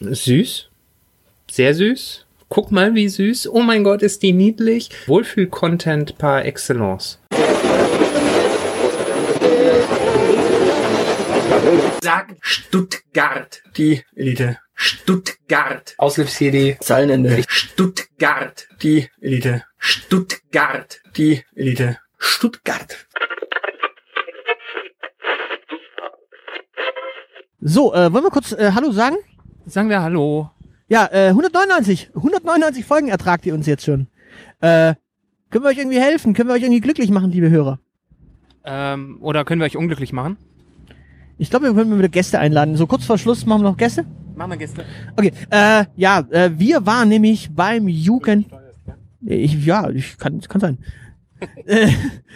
[0.00, 0.68] Süß.
[1.50, 2.26] Sehr süß.
[2.48, 3.48] Guck mal, wie süß.
[3.48, 4.90] Oh mein Gott, ist die niedlich.
[5.06, 7.18] Wohlfühl-Content par excellence.
[12.02, 13.62] Sag Stuttgart.
[13.76, 14.58] Die Elite.
[14.74, 15.94] Stuttgart.
[15.98, 16.76] Auslöfs-CD.
[16.80, 17.44] Zeilenende.
[17.48, 18.66] Stuttgart.
[18.82, 19.64] Die Elite.
[19.78, 21.00] Stuttgart.
[21.16, 21.98] Die Elite.
[22.18, 23.06] Stuttgart.
[27.60, 29.16] So, äh, wollen wir kurz äh, Hallo sagen?
[29.66, 30.50] Sagen wir Hallo.
[30.88, 32.10] Ja, äh, 199.
[32.14, 34.08] 199 Folgen ertragt ihr uns jetzt schon.
[34.60, 34.94] Äh,
[35.50, 36.34] können wir euch irgendwie helfen?
[36.34, 37.78] Können wir euch irgendwie glücklich machen, liebe Hörer?
[38.64, 40.36] Ähm, oder können wir euch unglücklich machen?
[41.38, 42.76] Ich glaube, wir können wieder Gäste einladen.
[42.76, 44.04] So kurz vor Schluss machen wir noch Gäste.
[44.36, 44.84] Machen wir Gäste.
[45.16, 48.46] Okay, äh, ja, äh, wir waren nämlich beim Jugend...
[49.26, 50.78] Ich, ja, ich kann, kann sein.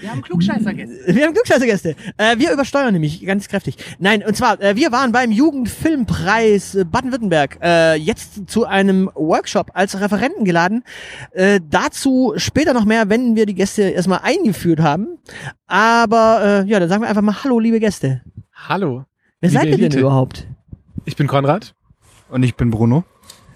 [0.00, 1.14] Wir haben Klugscheißergäste.
[1.14, 1.96] Wir haben Glückscheißergäste.
[2.16, 3.76] Äh, wir übersteuern nämlich ganz kräftig.
[3.98, 9.70] Nein, und zwar, äh, wir waren beim Jugendfilmpreis äh, Baden-Württemberg äh, jetzt zu einem Workshop
[9.74, 10.84] als Referenten geladen.
[11.32, 15.18] Äh, dazu später noch mehr, wenn wir die Gäste erstmal eingeführt haben.
[15.66, 18.22] Aber äh, ja, dann sagen wir einfach mal Hallo, liebe Gäste.
[18.54, 19.04] Hallo,
[19.40, 20.00] Wer seid ihr denn Elite.
[20.00, 20.46] überhaupt?
[21.04, 21.74] ich bin Konrad
[22.28, 23.04] Und ich bin Bruno.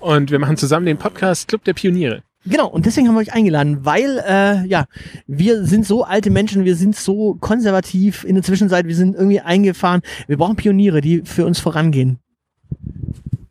[0.01, 2.23] und wir machen zusammen den Podcast Club der Pioniere.
[2.45, 4.87] Genau, und deswegen haben wir euch eingeladen, weil, äh, ja,
[5.27, 9.41] wir sind so alte Menschen, wir sind so konservativ in der Zwischenzeit, wir sind irgendwie
[9.41, 10.01] eingefahren.
[10.27, 12.19] Wir brauchen Pioniere, die für uns vorangehen.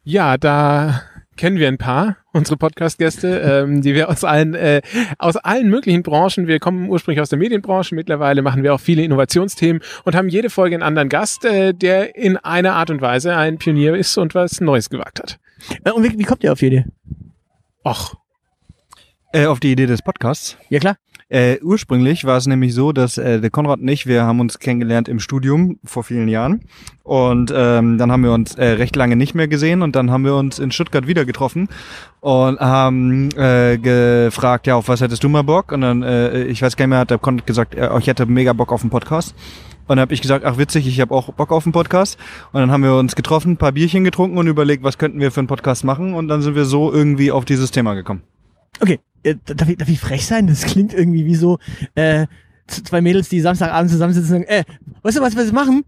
[0.04, 1.04] Ja, da
[1.38, 4.82] kennen wir ein paar, unsere Podcast-Gäste, ähm, die wir aus allen, äh,
[5.18, 9.04] aus allen möglichen Branchen, wir kommen ursprünglich aus der Medienbranche, mittlerweile machen wir auch viele
[9.04, 13.36] Innovationsthemen und haben jede Folge einen anderen Gast, äh, der in einer Art und Weise
[13.36, 15.40] ein Pionier ist und was Neues gewagt hat.
[15.84, 16.86] Äh, und wie, wie kommt ihr auf die Idee?
[19.34, 20.58] Äh, auf die Idee des Podcasts.
[20.70, 20.98] Ja klar.
[21.30, 24.60] Äh, ursprünglich war es nämlich so, dass äh, der Konrad und ich, wir haben uns
[24.60, 26.66] kennengelernt im Studium vor vielen Jahren.
[27.04, 30.26] Und ähm, dann haben wir uns äh, recht lange nicht mehr gesehen und dann haben
[30.26, 31.70] wir uns in Stuttgart wieder getroffen
[32.20, 35.72] und haben äh, gefragt, ja, auf was hättest du mal Bock?
[35.72, 38.26] Und dann, äh, ich weiß gar nicht mehr, hat der Konrad gesagt, äh, ich hätte
[38.26, 39.34] mega Bock auf einen Podcast.
[39.88, 42.20] Und dann habe ich gesagt, ach witzig, ich habe auch Bock auf einen Podcast.
[42.52, 45.32] Und dann haben wir uns getroffen, ein paar Bierchen getrunken und überlegt, was könnten wir
[45.32, 46.14] für einen Podcast machen.
[46.14, 48.24] Und dann sind wir so irgendwie auf dieses Thema gekommen.
[48.82, 50.48] Okay, äh, darf, ich, darf ich frech sein?
[50.48, 51.60] Das klingt irgendwie wie so
[51.96, 52.28] äh,
[52.68, 54.64] zwei Mädels, die Samstagabend zusammensitzen und sagen, äh,
[55.04, 55.84] weißt du, was wir jetzt machen?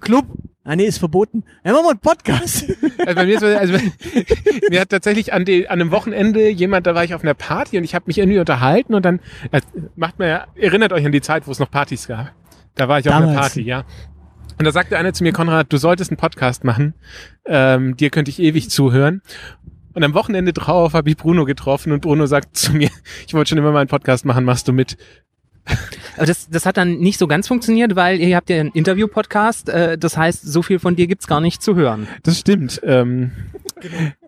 [0.00, 0.26] Club?
[0.64, 1.44] Ah nee, ist verboten.
[1.64, 2.64] Ja, machen wir einen Podcast.
[2.98, 3.74] Also bei mir, ist, so- also
[4.70, 7.78] mir hat tatsächlich an, die, an einem Wochenende jemand, da war ich auf einer Party
[7.78, 9.20] und ich habe mich irgendwie unterhalten und dann
[9.52, 9.60] äh,
[9.94, 12.32] macht man ja, erinnert euch an die Zeit, wo es noch Partys gab.
[12.74, 13.32] Da war ich auf einer.
[13.32, 13.84] Party, ja.
[14.58, 16.94] Und da sagte einer zu mir, Konrad, du solltest einen Podcast machen.
[17.44, 19.22] Ähm, dir könnte ich ewig zuhören.
[19.96, 22.90] Und am Wochenende drauf habe ich Bruno getroffen und Bruno sagt zu mir,
[23.26, 24.98] ich wollte schon immer mal einen Podcast machen, machst du mit?
[26.18, 29.70] Aber das, das hat dann nicht so ganz funktioniert, weil ihr habt ja einen Interview-Podcast.
[29.70, 32.08] Äh, das heißt, so viel von dir gibt's gar nicht zu hören.
[32.24, 32.78] Das stimmt.
[32.84, 33.32] Ähm,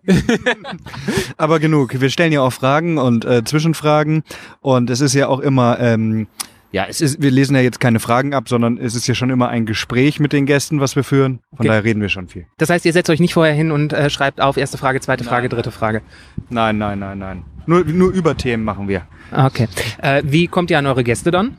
[1.37, 2.01] Aber genug.
[2.01, 4.23] Wir stellen ja auch Fragen und äh, Zwischenfragen.
[4.61, 6.27] Und es ist ja auch immer, ähm,
[6.71, 9.29] ja, es ist, wir lesen ja jetzt keine Fragen ab, sondern es ist ja schon
[9.29, 11.39] immer ein Gespräch mit den Gästen, was wir führen.
[11.49, 11.67] Von Okay.
[11.69, 12.45] daher reden wir schon viel.
[12.57, 15.23] Das heißt, ihr setzt euch nicht vorher hin und äh, schreibt auf erste Frage, zweite
[15.23, 16.01] Frage, dritte Frage.
[16.49, 17.43] Nein, nein, nein, nein.
[17.65, 19.03] Nur, nur über Themen machen wir.
[19.31, 19.67] Ah, Okay.
[20.01, 21.57] Äh, wie kommt ihr an eure Gäste dann?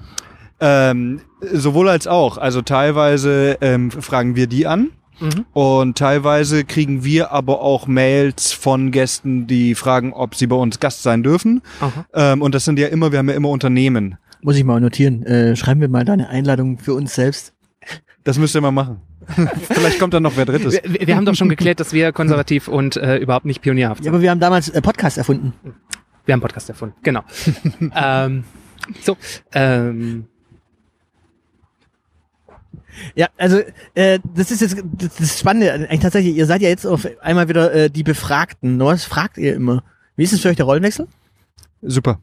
[0.60, 2.36] Ähm, sowohl als auch.
[2.38, 4.90] Also teilweise ähm, fragen wir die an.
[5.20, 5.44] Mhm.
[5.52, 10.80] Und teilweise kriegen wir aber auch Mails von Gästen, die fragen, ob sie bei uns
[10.80, 11.62] Gast sein dürfen.
[12.14, 14.16] Ähm, und das sind ja immer, wir haben ja immer Unternehmen.
[14.42, 15.22] Muss ich mal notieren.
[15.24, 17.52] Äh, schreiben wir mal da eine Einladung für uns selbst.
[18.24, 19.00] Das müsst ihr mal machen.
[19.68, 20.80] Vielleicht kommt dann noch wer drittes.
[20.82, 24.04] Wir, wir haben doch schon geklärt, dass wir konservativ und äh, überhaupt nicht pionierhaft Ja,
[24.04, 24.14] sind.
[24.14, 25.52] aber wir haben damals äh, Podcast erfunden.
[26.24, 26.94] Wir haben Podcast erfunden.
[27.02, 27.22] Genau.
[27.94, 28.44] ähm,
[29.02, 29.16] so,
[29.52, 30.26] ähm,
[33.14, 33.60] Ja, also
[33.94, 35.72] äh, das ist jetzt das, das Spannende.
[35.72, 38.78] Eigentlich tatsächlich, ihr seid ja jetzt auf einmal wieder äh, die Befragten.
[38.80, 39.84] Was fragt ihr immer?
[40.16, 41.06] Wie ist es für euch der Rollenwechsel?
[41.82, 42.20] Super.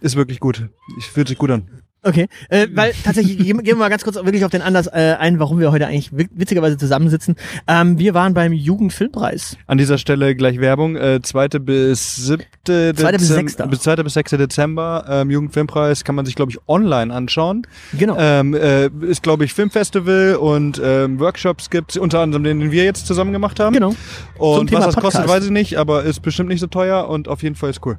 [0.00, 0.68] Ist wirklich gut.
[0.98, 1.68] Ich fühlt sich gut an.
[2.02, 5.40] Okay, äh, weil tatsächlich, gehen, wir mal ganz kurz wirklich auf den Anlass äh, ein,
[5.40, 7.34] warum wir heute eigentlich wi- witzigerweise zusammensitzen.
[7.66, 9.56] Ähm, wir waren beim Jugendfilmpreis.
[9.66, 10.94] An dieser Stelle gleich Werbung.
[10.94, 13.66] Äh, zweite bis siebte Zweite bis Dezem- sechster.
[13.66, 17.66] bis zweite bis sechste Dezember ähm, Jugendfilmpreis kann man sich glaube ich online anschauen.
[17.98, 18.16] Genau.
[18.20, 22.84] Ähm, äh, ist glaube ich Filmfestival und ähm, Workshops gibt's unter anderem den, den wir
[22.84, 23.72] jetzt zusammen gemacht haben.
[23.72, 23.96] genau.
[24.38, 25.28] Und was das kostet, Podcast.
[25.28, 27.98] weiß ich nicht, aber ist bestimmt nicht so teuer und auf jeden Fall ist cool.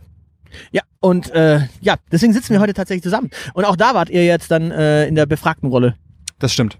[0.72, 3.30] Ja, und äh, ja, deswegen sitzen wir heute tatsächlich zusammen.
[3.54, 5.96] Und auch da wart ihr jetzt dann äh, in der befragten Rolle.
[6.40, 6.78] Das stimmt.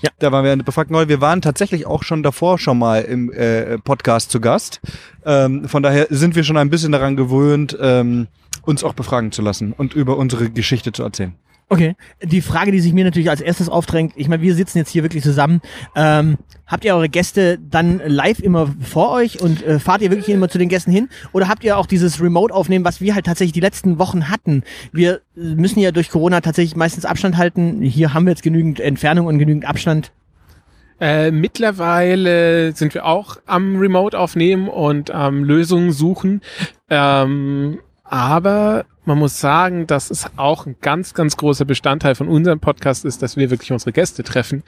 [0.00, 0.10] Ja.
[0.18, 1.08] Da waren wir in der befragten Rolle.
[1.08, 4.80] Wir waren tatsächlich auch schon davor schon mal im äh, Podcast zu Gast.
[5.24, 8.28] Ähm, von daher sind wir schon ein bisschen daran gewöhnt, ähm,
[8.62, 11.34] uns auch befragen zu lassen und über unsere Geschichte zu erzählen.
[11.70, 11.96] Okay.
[12.22, 15.02] Die Frage, die sich mir natürlich als erstes aufdrängt, ich meine, wir sitzen jetzt hier
[15.02, 15.60] wirklich zusammen.
[15.94, 20.30] Ähm, habt ihr eure Gäste dann live immer vor euch und äh, fahrt ihr wirklich
[20.30, 21.10] immer zu den Gästen hin?
[21.32, 24.62] Oder habt ihr auch dieses Remote-Aufnehmen, was wir halt tatsächlich die letzten Wochen hatten?
[24.92, 27.82] Wir äh, müssen ja durch Corona tatsächlich meistens Abstand halten.
[27.82, 30.10] Hier haben wir jetzt genügend Entfernung und genügend Abstand.
[31.00, 36.40] Äh, mittlerweile sind wir auch am Remote aufnehmen und am Lösungen suchen.
[36.88, 42.60] Ähm, aber man muss sagen, dass es auch ein ganz, ganz großer Bestandteil von unserem
[42.60, 44.62] Podcast ist, dass wir wirklich unsere Gäste treffen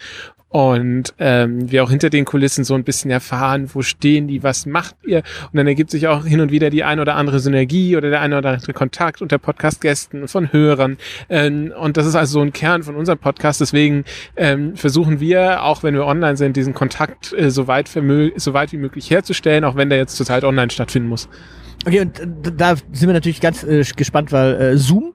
[0.48, 4.64] und ähm, wir auch hinter den Kulissen so ein bisschen erfahren, wo stehen die, was
[4.66, 5.18] macht ihr?
[5.52, 8.20] Und dann ergibt sich auch hin und wieder die ein oder andere Synergie oder der
[8.22, 10.96] ein oder andere Kontakt unter Podcast-Gästen von Hörern.
[11.28, 13.60] Ähm, und das ist also so ein Kern von unserem Podcast.
[13.60, 14.04] Deswegen
[14.36, 18.72] ähm, versuchen wir, auch wenn wir online sind, diesen Kontakt äh, so, weit so weit
[18.72, 21.28] wie möglich herzustellen, auch wenn der jetzt zurzeit online stattfinden muss.
[21.86, 25.14] Okay, und äh, da sind wir natürlich ganz äh, gespannt, weil äh, Zoom,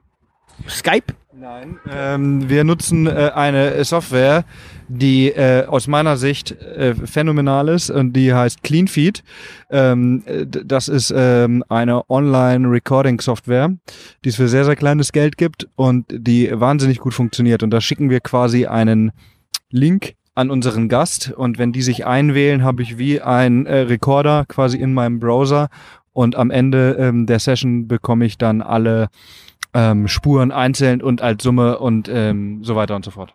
[0.68, 1.14] Skype.
[1.38, 4.44] Nein, ähm, wir nutzen äh, eine Software,
[4.88, 9.22] die äh, aus meiner Sicht äh, phänomenal ist und die heißt CleanFeed.
[9.70, 13.76] Ähm, das ist ähm, eine Online-Recording-Software,
[14.24, 17.62] die es für sehr, sehr kleines Geld gibt und die wahnsinnig gut funktioniert.
[17.62, 19.12] Und da schicken wir quasi einen
[19.70, 24.44] Link an unseren Gast und wenn die sich einwählen, habe ich wie ein äh, Recorder
[24.46, 25.68] quasi in meinem Browser
[26.16, 29.08] und am Ende ähm, der Session bekomme ich dann alle
[29.74, 33.34] ähm, Spuren einzeln und als Summe und ähm, so weiter und so fort.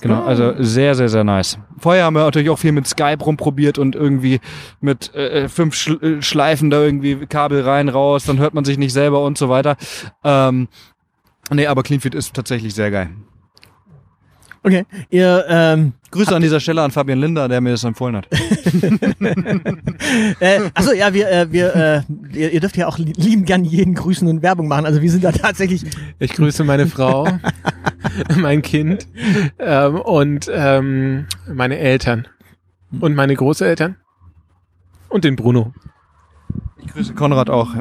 [0.00, 1.58] Genau, also sehr, sehr, sehr nice.
[1.76, 4.38] Vorher haben wir natürlich auch viel mit Skype rumprobiert und irgendwie
[4.80, 8.78] mit äh, fünf Sch äh, Schleifen da irgendwie Kabel rein, raus, dann hört man sich
[8.78, 9.76] nicht selber und so weiter.
[10.22, 10.68] Ähm,
[11.50, 13.10] nee, aber CleanFit ist tatsächlich sehr geil.
[14.62, 18.26] Okay, ihr ähm, Grüße an dieser Stelle an Fabian Linder, der mir das empfohlen hat.
[20.40, 22.02] äh, achso, ja, wir, äh, wir, äh,
[22.32, 24.86] ihr, ihr dürft ja auch lieben gern jeden grüßen und Werbung machen.
[24.86, 25.84] Also wir sind da tatsächlich.
[26.18, 27.28] Ich grüße meine Frau,
[28.36, 29.06] mein Kind
[29.58, 32.26] ähm, und ähm, meine Eltern
[32.98, 33.96] und meine Großeltern
[35.08, 35.72] und den Bruno.
[36.78, 37.74] Ich grüße Konrad auch.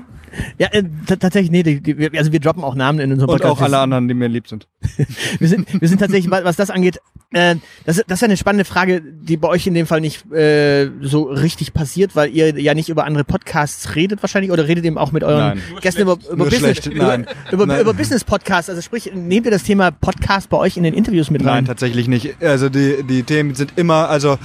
[0.60, 3.52] Ja, äh, tatsächlich, nee, die, die, also wir droppen auch Namen in unserem Podcast.
[3.52, 4.68] Und auch alle anderen, die mir lieb sind.
[5.40, 7.00] wir sind, wir sind tatsächlich, was das angeht,
[7.32, 7.56] äh,
[7.86, 11.24] das, das ist eine spannende Frage, die bei euch in dem Fall nicht äh, so
[11.24, 15.12] richtig passiert, weil ihr ja nicht über andere Podcasts redet wahrscheinlich oder redet eben auch
[15.12, 15.62] mit euren Nein.
[15.82, 17.28] Gästen über, über Business, Nein.
[17.28, 17.82] über, über, Nein.
[17.82, 18.70] über Business Podcasts.
[18.70, 21.54] Also sprich, nehmt ihr das Thema Podcast bei euch in den Interviews mit rein?
[21.54, 22.42] Nein, tatsächlich nicht.
[22.42, 24.40] Also die, die Themen sind immer, also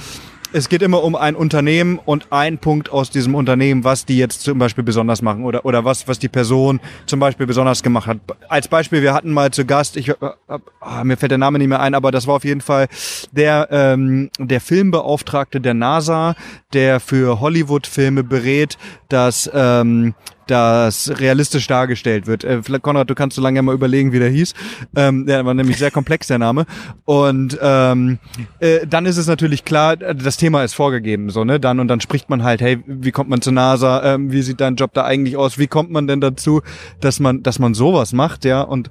[0.55, 4.41] es geht immer um ein Unternehmen und ein Punkt aus diesem Unternehmen, was die jetzt
[4.41, 8.19] zum Beispiel besonders machen oder, oder was, was die Person zum Beispiel besonders gemacht hat.
[8.47, 11.81] Als Beispiel, wir hatten mal zu Gast, ich, ah, mir fällt der Name nicht mehr
[11.81, 12.87] ein, aber das war auf jeden Fall
[13.33, 16.35] der, ähm, der Filmbeauftragte der NASA,
[16.71, 18.77] der für Hollywood-Filme berät,
[19.09, 20.13] dass ähm,
[20.47, 22.43] das realistisch dargestellt wird.
[22.43, 24.53] Äh, Konrad, du kannst so lange mal überlegen, wie der hieß.
[24.95, 26.65] Ähm, der war nämlich sehr komplex, der Name.
[27.05, 28.19] Und ähm,
[28.59, 31.59] äh, dann ist es natürlich klar, das Thema ist vorgegeben, so, ne?
[31.59, 34.15] Dann und dann spricht man halt, hey, wie kommt man zur NASA?
[34.15, 35.57] Ähm, wie sieht dein Job da eigentlich aus?
[35.57, 36.61] Wie kommt man denn dazu,
[37.01, 38.61] dass man, dass man sowas macht, ja?
[38.61, 38.89] Und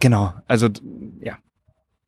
[0.00, 0.68] genau, also
[1.20, 1.34] ja.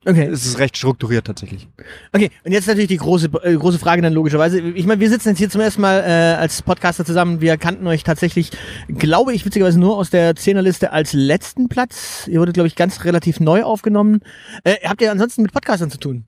[0.09, 0.29] Okay.
[0.29, 1.67] Es ist recht strukturiert tatsächlich.
[2.13, 4.61] Okay, und jetzt natürlich die große äh, große Frage dann logischerweise.
[4.61, 7.41] Ich meine, wir sitzen jetzt hier zum ersten Mal äh, als Podcaster zusammen.
[7.41, 8.53] Wir kannten euch tatsächlich,
[8.87, 12.29] glaube ich, witzigerweise nur aus der Zehnerliste als letzten Platz.
[12.29, 14.21] Ihr wurdet, glaube ich, ganz relativ neu aufgenommen.
[14.63, 16.27] Äh, habt ihr ansonsten mit Podcastern zu tun?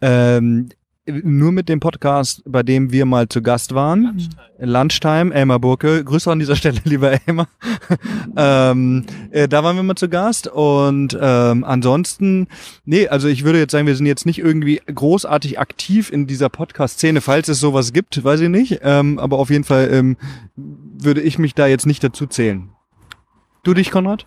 [0.00, 0.68] Ähm,
[1.08, 4.04] nur mit dem Podcast, bei dem wir mal zu Gast waren.
[4.04, 6.04] Lunchtime, Lunchtime Elmar Burke.
[6.04, 7.48] Grüße an dieser Stelle, lieber Elmar.
[8.36, 12.48] ähm, äh, da waren wir mal zu Gast und ähm, ansonsten,
[12.84, 16.48] nee, also ich würde jetzt sagen, wir sind jetzt nicht irgendwie großartig aktiv in dieser
[16.48, 18.80] Podcast-Szene, falls es sowas gibt, weiß ich nicht.
[18.82, 20.16] Ähm, aber auf jeden Fall ähm,
[20.56, 22.70] würde ich mich da jetzt nicht dazu zählen.
[23.62, 24.26] Du dich, Konrad?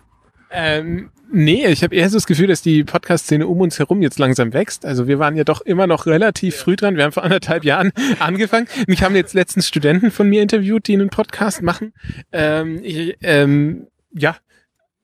[0.52, 4.18] Ähm, nee, ich habe eher so das Gefühl, dass die Podcast-Szene um uns herum jetzt
[4.18, 4.84] langsam wächst.
[4.84, 6.96] Also wir waren ja doch immer noch relativ früh dran.
[6.96, 8.68] Wir haben vor anderthalb Jahren angefangen.
[8.86, 11.92] Mich haben jetzt letztens Studenten von mir interviewt, die einen Podcast machen.
[12.32, 14.36] Ähm, ich, ähm, ja,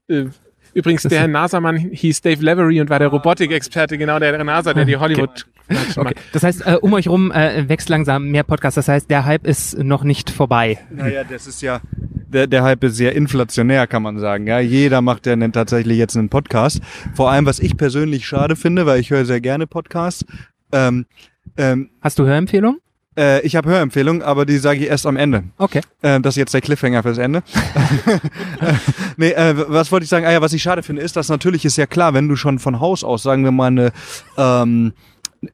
[0.08, 0.26] äh,
[0.74, 4.96] Übrigens, der NASA-Mann hieß Dave Lavery und war der Robotikexperte, genau der NASA, der die
[4.96, 5.46] Hollywood.
[5.96, 6.14] Okay.
[6.32, 8.76] Das heißt, äh, um euch rum äh, wächst langsam mehr Podcasts.
[8.76, 10.78] Das heißt, der Hype ist noch nicht vorbei.
[10.90, 11.80] Naja, das ist ja,
[12.28, 14.46] der, der Hype ist sehr inflationär, kann man sagen.
[14.46, 16.80] Ja, jeder macht ja einen, tatsächlich jetzt einen Podcast.
[17.14, 20.24] Vor allem, was ich persönlich schade finde, weil ich höre sehr gerne Podcasts.
[20.72, 21.06] Ähm,
[21.56, 22.80] ähm, Hast du Hörempfehlungen?
[23.16, 25.44] Äh, ich habe Hörempfehlungen, aber die sage ich erst am Ende.
[25.58, 25.80] Okay.
[26.02, 27.42] Äh, das ist jetzt der Cliffhanger fürs Ende.
[29.16, 30.24] nee, äh, was wollte ich sagen?
[30.24, 32.58] Ah ja, was ich schade finde, ist, dass natürlich ist ja klar, wenn du schon
[32.58, 33.92] von Haus aus, sagen wir mal, eine
[34.36, 34.92] ähm,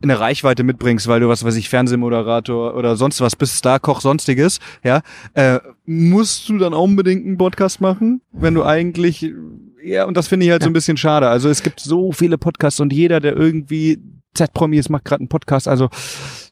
[0.03, 4.59] eine Reichweite mitbringst, weil du was weiß ich Fernsehmoderator oder sonst was bist, Starkoch, sonstiges,
[4.83, 5.03] ja,
[5.35, 9.31] äh, musst du dann auch unbedingt einen Podcast machen, wenn du eigentlich
[9.83, 11.29] Ja, und das finde ich halt so ein bisschen schade.
[11.29, 13.99] Also es gibt so viele Podcasts und jeder, der irgendwie
[14.35, 15.69] Z-Promi ist, macht gerade einen Podcast.
[15.69, 15.91] Also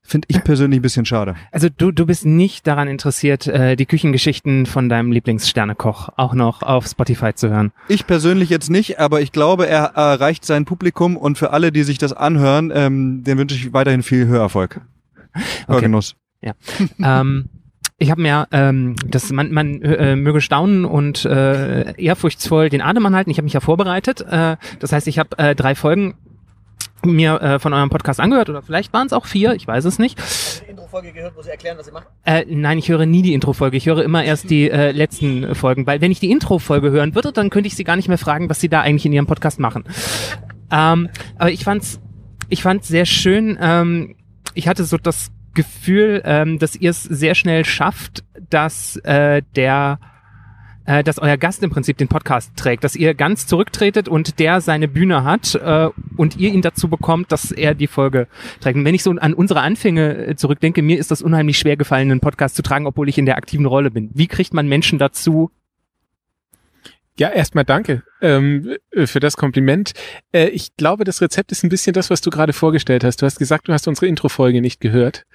[0.03, 1.37] finde ich persönlich ein bisschen schade.
[1.53, 6.63] Also du, du bist nicht daran interessiert, äh, die Küchengeschichten von deinem Lieblingssternekoch auch noch
[6.63, 7.73] auf Spotify zu hören.
[7.89, 11.85] Ich persönlich jetzt nicht, aber ich glaube, er erreicht sein Publikum und für alle, die
[11.85, 14.81] sich das anhören, ähm, den wünsche ich weiterhin viel Hörerfolg.
[15.67, 16.17] Hörgenuss.
[17.03, 17.49] ähm,
[17.99, 23.07] ich habe mir, ähm, das man, man äh, möge staunen und äh, ehrfurchtsvoll den Atem
[23.07, 23.31] anhalten.
[23.31, 24.23] Ich habe mich ja vorbereitet.
[24.23, 26.17] Äh, das heißt, ich habe äh, drei Folgen
[27.05, 29.99] mir äh, von eurem Podcast angehört oder vielleicht waren es auch vier, ich weiß es
[29.99, 30.19] nicht.
[30.67, 32.07] Die Intro-Folge gehört, wo sie erklären, was sie machen.
[32.25, 33.77] Äh, nein, ich höre nie die Intro-Folge.
[33.77, 37.33] Ich höre immer erst die äh, letzten Folgen, weil wenn ich die Intro-Folge hören würde,
[37.33, 39.59] dann könnte ich sie gar nicht mehr fragen, was sie da eigentlich in ihrem Podcast
[39.61, 39.85] machen.
[40.71, 42.01] Ähm, aber ich fand's,
[42.49, 43.59] ich fand's sehr schön.
[43.61, 44.17] Ähm,
[44.55, 49.99] ich hatte so das Gefühl, ähm, dass ihr es sehr schnell schafft, dass äh, der
[50.85, 54.61] äh, dass euer Gast im Prinzip den Podcast trägt, dass ihr ganz zurücktretet und der
[54.61, 58.27] seine Bühne hat äh, und ihr ihn dazu bekommt, dass er die Folge
[58.61, 58.77] trägt.
[58.77, 62.11] Und wenn ich so an unsere Anfänge äh, zurückdenke, mir ist das unheimlich schwer gefallen,
[62.11, 64.11] einen Podcast zu tragen, obwohl ich in der aktiven Rolle bin.
[64.15, 65.51] Wie kriegt man Menschen dazu?
[67.19, 69.93] Ja, erstmal danke ähm, für das Kompliment.
[70.33, 73.21] Äh, ich glaube, das Rezept ist ein bisschen das, was du gerade vorgestellt hast.
[73.21, 75.27] Du hast gesagt, du hast unsere Intro-Folge nicht gehört.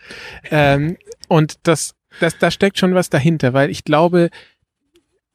[0.49, 4.31] Ähm, und das, das, da steckt schon was dahinter, weil ich glaube,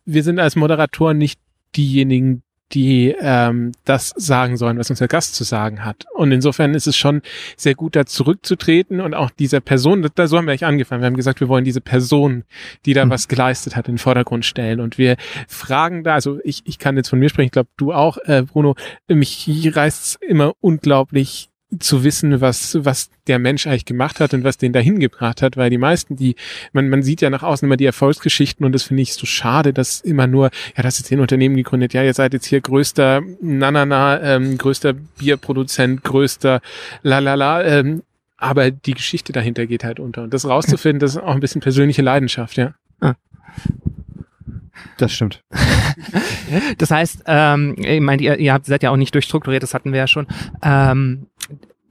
[0.05, 1.41] wir sind als Moderatoren nicht
[1.77, 2.43] diejenigen,
[2.73, 6.07] die ähm, das sagen sollen, was unser Gast zu sagen hat.
[6.15, 7.21] Und insofern ist es schon
[7.57, 11.03] sehr gut, da zurückzutreten und auch dieser Person, da so haben wir eigentlich angefangen.
[11.03, 12.45] Wir haben gesagt, wir wollen diese Person,
[12.87, 13.11] die da Mhm.
[13.11, 14.81] was geleistet hat, in den Vordergrund stellen.
[14.81, 15.17] Und wir
[15.49, 18.43] fragen da, also ich, ich kann jetzt von mir sprechen, ich glaube du auch, äh,
[18.43, 18.75] Bruno,
[19.07, 24.59] mich reißt immer unglaublich zu wissen, was, was der Mensch eigentlich gemacht hat und was
[24.59, 26.37] den dahin gebracht hat, weil die meisten, die,
[26.73, 29.73] man, man sieht ja nach außen immer die Erfolgsgeschichten und das finde ich so schade,
[29.73, 33.23] dass immer nur, ja, das ist ein Unternehmen gegründet, ja, ihr seid jetzt hier größter,
[33.41, 36.61] na, na, na, ähm, größter Bierproduzent, größter,
[37.03, 38.03] la, la, la, ähm,
[38.37, 40.25] aber die Geschichte dahinter geht halt unter.
[40.25, 42.75] Und das rauszufinden, das ist auch ein bisschen persönliche Leidenschaft, ja.
[44.99, 45.43] Das stimmt.
[46.79, 49.93] Das heißt, ähm, ich meine, ihr, ihr habt, seid ja auch nicht durchstrukturiert, das hatten
[49.93, 50.27] wir ja schon.
[50.63, 51.27] Ähm,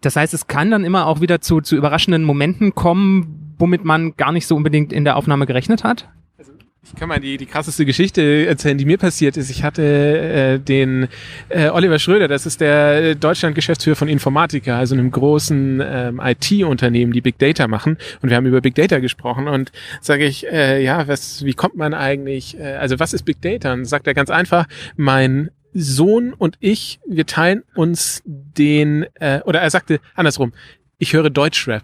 [0.01, 4.15] das heißt, es kann dann immer auch wieder zu, zu überraschenden Momenten kommen, womit man
[4.17, 6.09] gar nicht so unbedingt in der Aufnahme gerechnet hat.
[6.83, 9.51] Ich kann mal die, die krasseste Geschichte erzählen, die mir passiert ist.
[9.51, 11.07] Ich hatte äh, den
[11.49, 17.21] äh, Oliver Schröder, das ist der Deutschland-Geschäftsführer von Informatica, also einem großen ähm, IT-Unternehmen, die
[17.21, 17.97] Big Data machen.
[18.21, 19.71] Und wir haben über Big Data gesprochen und
[20.01, 23.73] sage ich, äh, ja, was, wie kommt man eigentlich, äh, also was ist Big Data?
[23.73, 24.65] Und sagt er ganz einfach,
[24.97, 30.51] mein Sohn und ich, wir teilen uns den, äh, oder er sagte andersrum,
[30.97, 31.83] ich höre Deutschrap.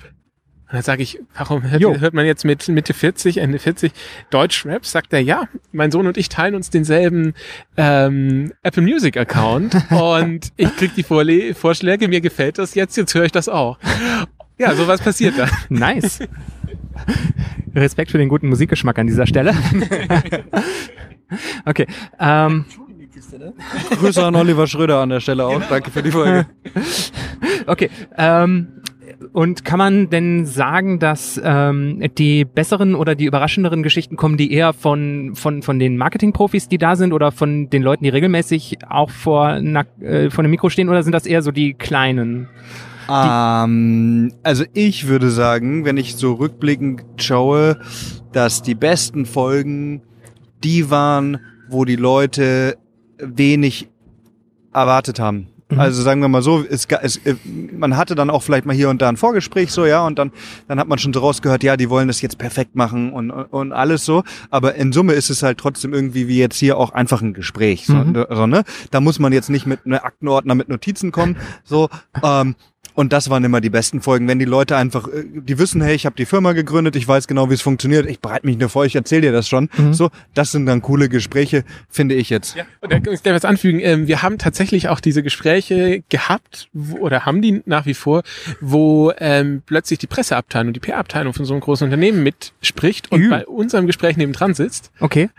[0.70, 3.94] Und dann sage ich, warum hört, hört man jetzt mit Mitte 40, Ende 40
[4.30, 4.86] Deutschrap?
[4.86, 7.36] Sagt er, ja, mein Sohn und ich teilen uns denselben
[7.78, 13.16] ähm, Apple Music Account und ich krieg die Vorle Vorschläge, mir gefällt das jetzt, jetzt
[13.16, 13.78] höre ich das auch.
[14.58, 15.48] Ja, sowas passiert da.
[15.70, 16.20] Nice.
[17.74, 19.54] Respekt für den guten Musikgeschmack an dieser Stelle.
[21.66, 21.88] okay.
[22.20, 22.66] Ähm,
[23.92, 25.62] Grüße an Oliver Schröder an der Stelle auch.
[25.70, 26.46] Danke für die Folge.
[27.68, 27.90] okay.
[28.18, 28.82] Ähm,
[29.34, 34.52] und kann man denn sagen, dass ähm, die besseren oder die überraschenderen Geschichten kommen, die
[34.52, 38.80] eher von, von, von den Marketingprofis, die da sind, oder von den Leuten, die regelmäßig
[38.88, 42.48] auch vor, einer, äh, vor einem Mikro stehen, oder sind das eher so die kleinen?
[43.10, 47.80] Ähm, also ich würde sagen, wenn ich so rückblickend schaue,
[48.32, 50.02] dass die besten Folgen
[50.64, 52.78] die waren, wo die Leute
[53.18, 53.90] wenig
[54.74, 55.48] erwartet haben.
[55.70, 55.80] Mhm.
[55.80, 57.36] Also sagen wir mal so, es, es, äh,
[57.78, 60.32] man hatte dann auch vielleicht mal hier und da ein Vorgespräch so, ja, und dann,
[60.68, 63.46] dann hat man schon so rausgehört, ja, die wollen das jetzt perfekt machen und, und,
[63.46, 64.24] und alles so.
[64.50, 67.86] Aber in Summe ist es halt trotzdem irgendwie wie jetzt hier auch einfach ein Gespräch.
[67.86, 68.12] So, Mhm.
[68.14, 68.64] ne, so, ne?
[68.92, 71.36] Da muss man jetzt nicht mit einem Aktenordner mit Notizen kommen.
[71.64, 71.90] So,
[72.24, 72.56] ähm,
[72.98, 75.94] und das waren immer die besten Folgen, wenn die Leute einfach, äh, die wissen, hey,
[75.94, 78.70] ich habe die Firma gegründet, ich weiß genau, wie es funktioniert, ich bereite mich nur
[78.70, 79.70] vor, ich erzähle dir das schon.
[79.78, 79.94] Mhm.
[79.94, 82.56] So, das sind dann coole Gespräche, finde ich jetzt.
[82.56, 83.82] Ja, und da kann ich gleich was anfügen.
[83.82, 88.24] Ähm, wir haben tatsächlich auch diese Gespräche gehabt, wo, oder haben die nach wie vor,
[88.62, 93.30] wo ähm, plötzlich die Presseabteilung, die PR-Abteilung von so einem großen Unternehmen mitspricht und Ü.
[93.30, 94.92] bei unserem Gespräch nebendran sitzt.
[95.00, 95.30] Okay.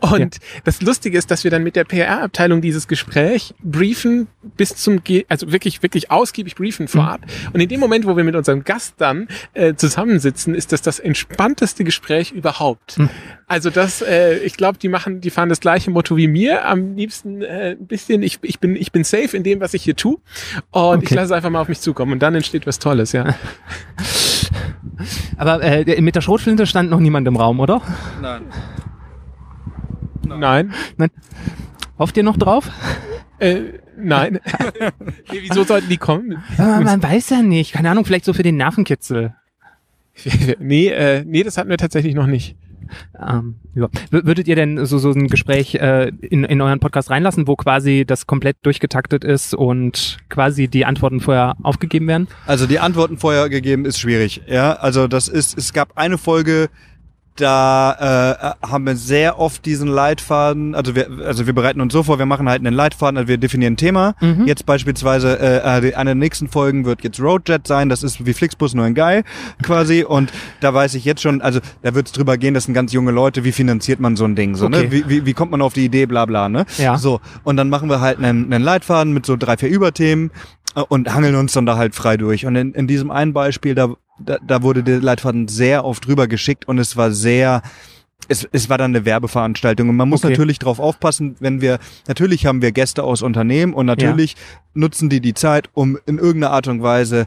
[0.00, 4.26] Und das Lustige ist, dass wir dann mit der PR-Abteilung dieses Gespräch briefen
[4.56, 7.22] bis zum, Ge also wirklich, wirklich ausgiebig briefen vorab.
[7.52, 10.98] Und in dem Moment, wo wir mit unserem Gast dann äh, zusammensitzen, ist das das
[10.98, 12.98] entspannteste Gespräch überhaupt.
[13.46, 16.66] Also das, äh, ich glaube, die machen, die fahren das gleiche Motto wie mir.
[16.66, 19.82] Am liebsten äh, ein bisschen, ich, ich bin, ich bin safe in dem, was ich
[19.82, 20.18] hier tue.
[20.72, 21.14] Und ich Okay.
[21.14, 22.12] lasse es einfach mal auf mich zukommen.
[22.12, 23.34] Und dann entsteht was Tolles, ja.
[25.36, 27.80] Aber äh, mit der Schrotflinte stand noch niemand im Raum, oder?
[28.20, 28.42] Nein.
[30.28, 30.72] Nein.
[31.98, 32.70] Hofft ihr noch drauf?
[33.38, 33.60] Äh,
[33.96, 34.40] nein.
[35.32, 36.42] nee, wieso sollten die kommen?
[36.58, 37.72] Aber man weiß ja nicht.
[37.72, 39.34] Keine Ahnung, vielleicht so für den Nervenkitzel.
[40.58, 42.56] nee, äh, nee, das hatten wir tatsächlich noch nicht.
[43.20, 43.88] Ähm, ja.
[44.10, 48.04] Würdet ihr denn so, so ein Gespräch äh, in, in euren Podcast reinlassen, wo quasi
[48.06, 52.28] das komplett durchgetaktet ist und quasi die Antworten vorher aufgegeben werden?
[52.46, 54.42] Also die Antworten vorher gegeben ist schwierig.
[54.46, 56.68] Ja, also das ist, es gab eine Folge,
[57.40, 62.02] da äh, haben wir sehr oft diesen Leitfaden, also wir, also wir bereiten uns so
[62.02, 64.14] vor, wir machen halt einen Leitfaden, also wir definieren ein Thema.
[64.20, 64.46] Mhm.
[64.46, 68.32] Jetzt beispielsweise, äh, äh, eine der nächsten Folgen wird jetzt Roadjet sein, das ist wie
[68.32, 69.22] Flixbus nur ein Guy
[69.62, 72.74] quasi und da weiß ich jetzt schon, also da wird es drüber gehen, das sind
[72.74, 74.84] ganz junge Leute, wie finanziert man so ein Ding, so, Okay.
[74.84, 74.92] ne?
[74.92, 76.66] Wie, wie, wie kommt man auf die Idee, bla bla, ne?
[76.78, 76.98] Ja.
[76.98, 80.30] So, und dann machen wir halt einen, einen Leitfaden mit so drei, vier Überthemen
[80.82, 82.46] und hangeln uns dann da halt frei durch.
[82.46, 86.26] Und in, in diesem einen Beispiel, da, da, da wurde der Leitfaden sehr oft drüber
[86.28, 87.62] geschickt und es war sehr,
[88.28, 90.32] es, es war dann eine Werbeveranstaltung und man muss Okay.
[90.32, 91.78] natürlich drauf aufpassen, wenn wir,
[92.08, 94.36] natürlich haben wir Gäste aus Unternehmen und natürlich
[94.74, 97.26] nutzen die die Zeit, um in irgendeiner Art und Weise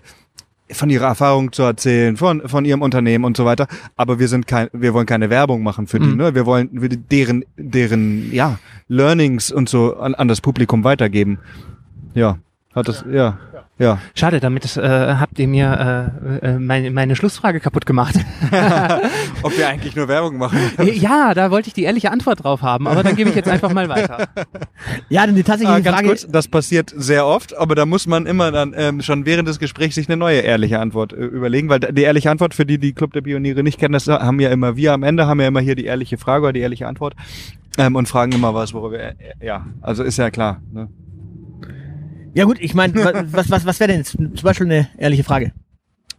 [0.72, 3.66] von ihrer Erfahrung zu erzählen, von, von ihrem Unternehmen und so weiter.
[3.96, 6.18] Aber wir sind kein, wir wollen keine Werbung machen für die, Mhm.
[6.18, 6.36] ne?
[6.36, 6.70] Wir wollen
[7.10, 11.40] deren, deren, ja, Learnings und so an, an das Publikum weitergeben.
[12.14, 12.38] Ja,
[12.76, 13.38] hat das, ja,
[13.80, 13.98] ja.
[14.14, 14.82] Schade, damit äh,
[15.16, 16.12] habt ihr mir
[16.44, 18.14] äh, äh, meine, meine Schlussfrage kaputt gemacht.
[19.42, 20.60] Ob wir eigentlich nur Werbung machen?
[20.84, 23.72] ja, da wollte ich die ehrliche Antwort drauf haben, aber dann gebe ich jetzt einfach
[23.74, 24.28] mal weiter.
[25.10, 28.06] Ja, denn die tatsächliche Ah, ganz Frage kurz, das passiert sehr oft, aber da muss
[28.06, 31.70] man immer dann ähm, schon während des Gesprächs sich eine neue ehrliche Antwort äh, überlegen,
[31.70, 34.50] weil die ehrliche Antwort, für die die Club der Pioniere nicht kennen, das haben ja
[34.50, 37.16] immer wir am Ende, haben ja immer hier die ehrliche Frage oder die ehrliche Antwort
[37.78, 40.62] ähm, und fragen immer was, worüber, äh, ja, also ist ja klar.
[40.72, 40.90] Ne?
[42.34, 42.94] Ja gut, ich meine,
[43.32, 45.52] was, was, was wäre denn jetzt zum Beispiel eine ehrliche Frage?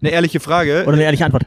[0.00, 1.44] Eine ehrliche Frage, Oder eine ehrliche Antwort?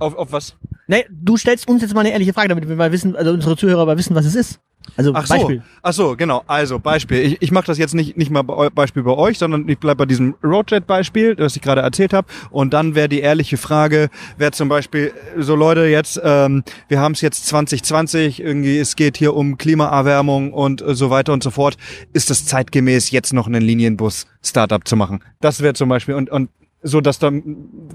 [0.00, 0.56] Auf, auf was?
[0.86, 3.56] Nee, du stellst uns jetzt mal eine ehrliche Frage, damit wir mal wissen, also unsere
[3.56, 4.60] Zuhörer mal wissen, was es ist.
[4.96, 5.62] Also Ach so, Beispiel.
[5.82, 6.42] ach so, genau.
[6.46, 7.20] Also Beispiel.
[7.20, 9.98] Ich, ich mache das jetzt nicht nicht mal bei, Beispiel bei euch, sondern ich bleib
[9.98, 12.26] bei diesem Roadjet-Beispiel, das ich gerade erzählt habe.
[12.50, 17.12] Und dann wäre die ehrliche Frage, wäre zum Beispiel so Leute jetzt, ähm, wir haben
[17.12, 21.50] es jetzt 2020, irgendwie es geht hier um Klimaerwärmung und äh, so weiter und so
[21.50, 21.76] fort.
[22.12, 25.22] Ist es zeitgemäß jetzt noch einen Linienbus-Startup zu machen?
[25.40, 26.48] Das wäre zum Beispiel und und
[26.82, 27.42] so, dass dann,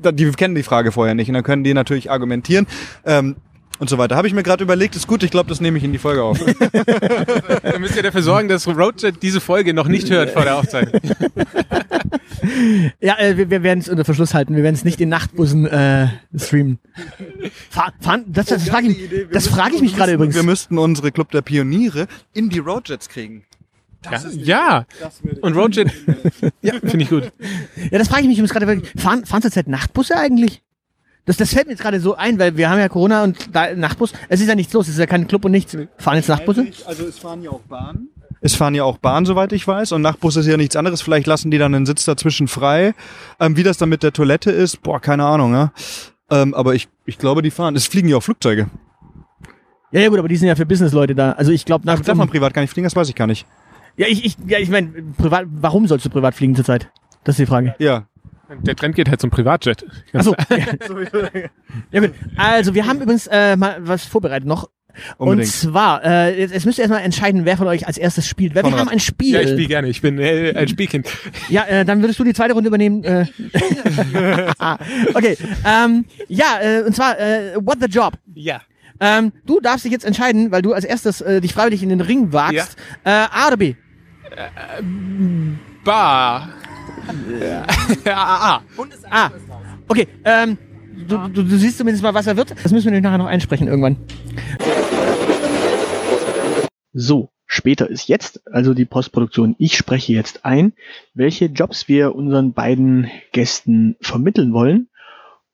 [0.01, 2.67] da- die kennen die Frage vorher nicht und dann können die natürlich argumentieren.
[3.05, 3.35] Ähm,
[3.77, 4.15] und so weiter.
[4.15, 6.23] Habe ich mir gerade überlegt, ist gut, ich glaube, das nehme ich in die Folge
[6.23, 6.39] auf.
[7.63, 11.01] Dann müsst ihr dafür sorgen, dass Roadjet diese Folge noch nicht hört vor der Aufzeichnung.
[13.01, 14.55] Ja, äh, wir, wir werden es unter Verschluss halten.
[14.55, 16.79] Wir werden es nicht in Nachtbussen äh, streamen.
[17.69, 20.35] Fahr, fahren, das das frage ich, das frage ich mich gerade übrigens.
[20.35, 23.43] Wir müssten unsere Club der Pioniere in die Roadjets kriegen.
[24.35, 25.11] Ja, ja.
[25.41, 25.91] und Roadjet,
[26.61, 27.31] ja, finde ich gut.
[27.91, 28.91] Ja, das frage ich mich übrigens gerade wirklich.
[29.01, 30.61] Fahren, fahren zurzeit Nachtbusse eigentlich?
[31.25, 33.73] Das, das fällt mir jetzt gerade so ein, weil wir haben ja Corona und da
[33.73, 34.13] Nachtbus.
[34.29, 35.75] Es ist ja nichts los, es ist ja kein Club und nichts.
[35.97, 36.67] Fahren jetzt Nachtbusse?
[36.85, 38.09] Also es fahren ja auch Bahnen.
[38.41, 39.91] Es fahren ja auch Bahnen, soweit ich weiß.
[39.93, 41.01] Und Nachtbus ist ja nichts anderes.
[41.01, 42.93] Vielleicht lassen die dann einen Sitz dazwischen frei.
[43.39, 45.53] Ähm, wie das dann mit der Toilette ist, boah, keine Ahnung.
[45.53, 45.71] Ja?
[46.29, 47.75] Ähm, aber ich, ich glaube, die fahren.
[47.75, 48.67] Es fliegen ja auch Flugzeuge.
[49.91, 51.31] Ja, ja gut, aber die sind ja für Businessleute da.
[51.31, 52.83] Also ich glaube nach Darf man privat gar nicht fliegen?
[52.83, 53.47] Das weiß ich gar nicht.
[53.97, 56.89] Ja, ich, ich, ja, ich meine, privat, warum sollst du privat fliegen zurzeit?
[57.23, 57.75] Das ist die Frage.
[57.79, 58.07] Ja.
[58.61, 59.85] Der Trend geht halt zum Privatjet.
[60.13, 60.35] Achso.
[60.49, 60.57] ja.
[61.91, 62.13] ja gut.
[62.37, 64.69] Also wir haben übrigens äh, mal was vorbereitet noch.
[65.17, 65.47] Unbedingt.
[65.47, 68.55] Und zwar, äh, jetzt, jetzt müsst ihr erstmal entscheiden, wer von euch als erstes spielt.
[68.55, 69.33] Wir haben ein Spiel.
[69.33, 69.89] Ja, ich spiele gerne.
[69.89, 71.09] Ich bin äh, ein Spielkind.
[71.49, 73.03] Ja, äh, dann würdest du die zweite Runde übernehmen.
[73.03, 73.25] Äh.
[75.13, 75.37] okay.
[75.65, 78.13] Ähm, ja, äh, und zwar äh, What the Job.
[78.35, 78.61] Ja.
[78.99, 82.01] Ähm, du darfst dich jetzt entscheiden, weil du als erstes äh, dich freiwillig in den
[82.01, 82.77] Ring wagst.
[83.03, 83.75] Äh, A oder B?
[85.83, 86.49] Bar.
[87.39, 87.65] Ja,
[88.13, 88.61] ah, ah.
[89.09, 89.31] Ah.
[89.87, 90.07] Okay.
[90.23, 90.57] Ähm,
[91.07, 92.51] du, du, du siehst zumindest mal, was er wird.
[92.51, 93.97] Das müssen wir nämlich nachher noch einsprechen irgendwann.
[96.93, 99.55] So, später ist jetzt, also die Postproduktion.
[99.59, 100.73] Ich spreche jetzt ein,
[101.13, 104.89] welche Jobs wir unseren beiden Gästen vermitteln wollen.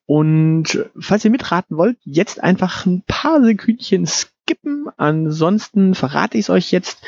[0.06, 4.88] Und falls ihr mitraten wollt, jetzt einfach ein paar Sekündchen skippen.
[4.98, 7.02] Ansonsten verrate ich es euch jetzt.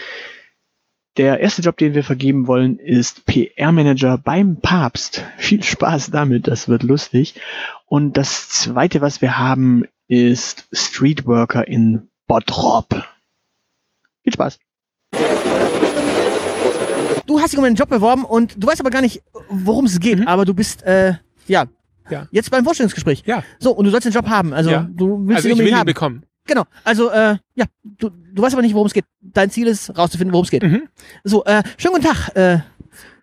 [1.17, 5.23] Der erste Job, den wir vergeben wollen, ist PR-Manager beim Papst.
[5.38, 7.36] Viel Spaß damit, das wird lustig.
[7.86, 13.04] Und das zweite, was wir haben, ist Streetworker in Bottrop.
[14.23, 14.58] Viel Spaß.
[17.28, 19.99] Du hast dich um einen Job beworben und du weißt aber gar nicht, worum es
[19.99, 20.28] geht.
[20.28, 21.13] Aber du bist, äh,
[21.47, 21.65] ja,
[22.10, 22.28] Ja.
[22.32, 23.23] jetzt beim Vorstellungsgespräch.
[23.26, 23.43] Ja.
[23.60, 24.52] So, und du sollst den Job haben.
[24.54, 24.89] Also Ja.
[24.91, 25.86] du willst Also ihn ich will unbedingt ihn haben.
[25.86, 26.23] bekommen.
[26.45, 26.63] Genau.
[26.84, 29.06] Also, äh, ja, du, du weißt aber nicht, worum es geht.
[29.21, 30.63] Dein Ziel ist, rauszufinden, worum es geht.
[30.63, 30.89] Mhm.
[31.23, 32.36] So, äh, schönen guten Tag.
[32.36, 32.60] Äh,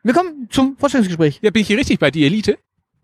[0.03, 1.39] willkommen zum Vorstellungsgespräch.
[1.43, 2.57] Ja, bin ich hier richtig bei die Elite?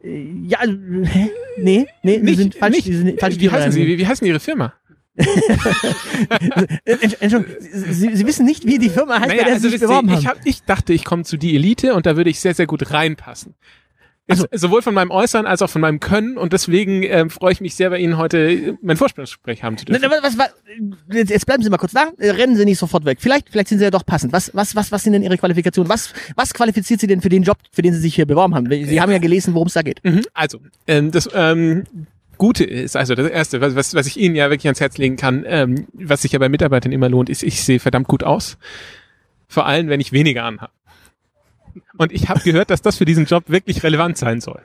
[0.02, 1.30] Äh, ja, also, hä?
[1.58, 2.76] Nee, nee, wir Nicht, sind falsch.
[2.76, 2.86] nicht.
[2.86, 3.86] Sind falsch Wie heißen Sie?
[3.86, 4.72] Wie, wie heißen Ihre Firma?
[5.18, 10.10] Entsch- Entschuldigung, Sie, Sie wissen nicht, wie die Firma heißt, bei der Sie sich beworben
[10.10, 10.18] haben.
[10.18, 12.66] ich, hab, ich dachte, ich komme zu die Elite und da würde ich sehr, sehr
[12.66, 13.54] gut reinpassen.
[14.28, 17.60] Jetzt, sowohl von meinem Äußern als auch von meinem Können und deswegen ähm, freue ich
[17.60, 20.02] mich sehr, bei Ihnen heute äh, mein Vorstellungsgespräch haben zu dürfen.
[20.02, 20.52] na, was, was,
[21.12, 23.18] jetzt, jetzt bleiben Sie mal kurz da, äh, rennen Sie nicht sofort weg.
[23.20, 24.32] Vielleicht, vielleicht sind Sie ja doch passend.
[24.32, 25.88] Was, was, was, was sind denn Ihre Qualifikationen?
[25.88, 28.68] Was, was qualifiziert Sie denn für den Job, für den Sie sich hier beworben haben?
[28.68, 30.02] Sie haben ja gelesen, worum es da geht.
[30.04, 30.58] Mhm, Also,
[30.88, 31.84] ähm, das ähm,
[32.36, 35.16] Gute ist, also das Erste, was, was, was ich Ihnen ja wirklich ans Herz legen
[35.16, 38.58] kann, ähm, was sich ja bei Mitarbeitern immer lohnt, ist, ich sehe verdammt gut aus.
[39.48, 40.72] Vor allem, wenn ich weniger anhabe.
[41.98, 44.60] Und ich habe gehört, dass das für diesen Job wirklich relevant sein soll.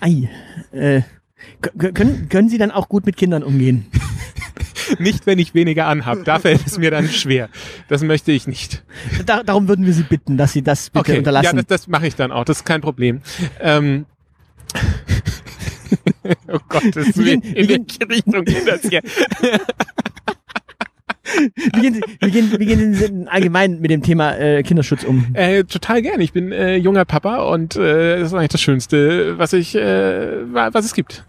[0.00, 0.28] Ei,
[0.72, 1.02] äh,
[1.60, 3.86] können, können Sie dann auch gut mit Kindern umgehen?
[4.98, 6.24] Nicht, wenn ich weniger anhabe.
[6.24, 7.48] Da fällt es mir dann schwer.
[7.88, 8.82] Das möchte ich nicht.
[9.26, 11.56] Da, darum würden wir Sie bitten, dass Sie das bitte Okay, ja, unterlassen.
[11.56, 12.44] das, das mache ich dann auch.
[12.44, 13.20] Das ist kein Problem.
[13.60, 14.06] Ähm,
[16.48, 19.02] oh Gott, das Wie in welche Richtung geht das hier?
[21.54, 25.04] wie, gehen Sie, wie, gehen, wie gehen Sie denn allgemein mit dem Thema äh, Kinderschutz
[25.04, 25.26] um?
[25.34, 26.22] Äh, total gerne.
[26.24, 30.52] Ich bin äh, junger Papa und äh, das ist eigentlich das Schönste, was ich, äh,
[30.52, 31.24] wa- was es gibt.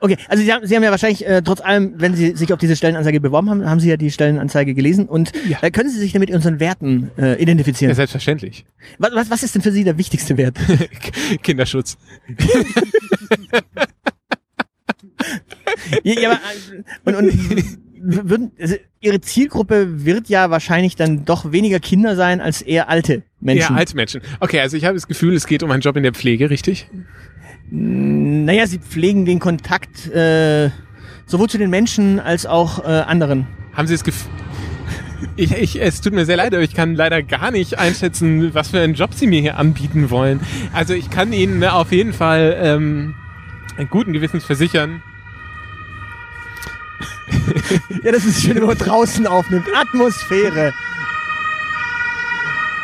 [0.00, 2.60] Okay, also Sie haben, Sie haben ja wahrscheinlich äh, trotz allem, wenn Sie sich auf
[2.60, 5.58] diese Stellenanzeige beworben haben, haben Sie ja die Stellenanzeige gelesen und Ja.
[5.60, 7.92] äh, können Sie sich damit unseren Werten äh, Ja, identifizieren?
[7.96, 8.64] selbstverständlich.
[8.98, 10.56] was, was, was ist denn für Sie der wichtigste Wert?
[11.42, 11.98] Kinderschutz.
[16.04, 16.38] ja, ja, aber,
[17.12, 22.40] äh, und, und würden, also Ihre Zielgruppe wird ja wahrscheinlich dann doch weniger Kinder sein
[22.40, 23.74] als eher alte Menschen.
[23.74, 24.20] Ja, alte Menschen.
[24.40, 26.88] Okay, also ich habe das Gefühl, es geht um einen Job in der Pflege, richtig?
[27.70, 30.70] Naja, Sie pflegen den Kontakt äh,
[31.26, 33.46] sowohl zu den Menschen als auch äh, anderen.
[33.72, 34.30] Haben Sie das Gefühl...
[35.34, 38.68] Ich, ich, es tut mir sehr leid, aber ich kann leider gar nicht einschätzen, was
[38.68, 40.40] für einen Job Sie mir hier anbieten wollen.
[40.72, 43.14] Also ich kann Ihnen ne, auf jeden Fall ähm,
[43.76, 45.02] einen guten Gewissens versichern,
[48.02, 49.66] Ja, das ist schön, wenn man draußen aufnimmt.
[49.74, 50.72] Atmosphäre.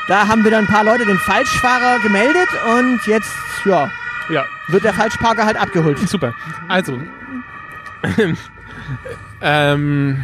[0.09, 3.33] Da haben wir dann ein paar Leute den Falschfahrer gemeldet und jetzt,
[3.65, 3.91] ja,
[4.29, 5.99] ja, wird der Falschparker halt abgeholt.
[6.09, 6.35] Super.
[6.69, 7.01] Also,
[9.41, 10.23] ähm,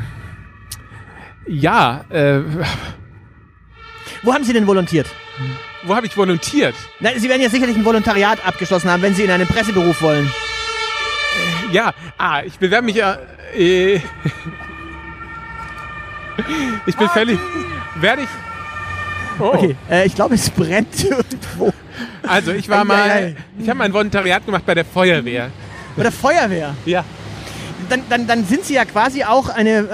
[1.47, 2.41] ja, äh,
[4.23, 5.07] Wo haben Sie denn volontiert?
[5.85, 6.75] wo habe ich volontiert?
[6.99, 10.31] Na, Sie werden ja sicherlich ein Volontariat abgeschlossen haben, wenn Sie in einen Presseberuf wollen.
[11.73, 13.15] Ja, ah, ich bewerbe mich ja.
[13.15, 13.19] Äh,
[16.87, 17.39] ich bin völlig.
[17.97, 18.29] Werde ich.
[19.39, 19.53] Oh.
[19.55, 21.73] Okay, äh, ich glaube, es brennt irgendwo.
[22.27, 25.51] Also ich war mal, ich habe mein Volontariat gemacht bei der Feuerwehr.
[25.97, 26.75] Bei der Feuerwehr.
[26.85, 27.05] Ja.
[27.89, 29.85] Dann, dann, dann sind Sie ja quasi auch eine äh,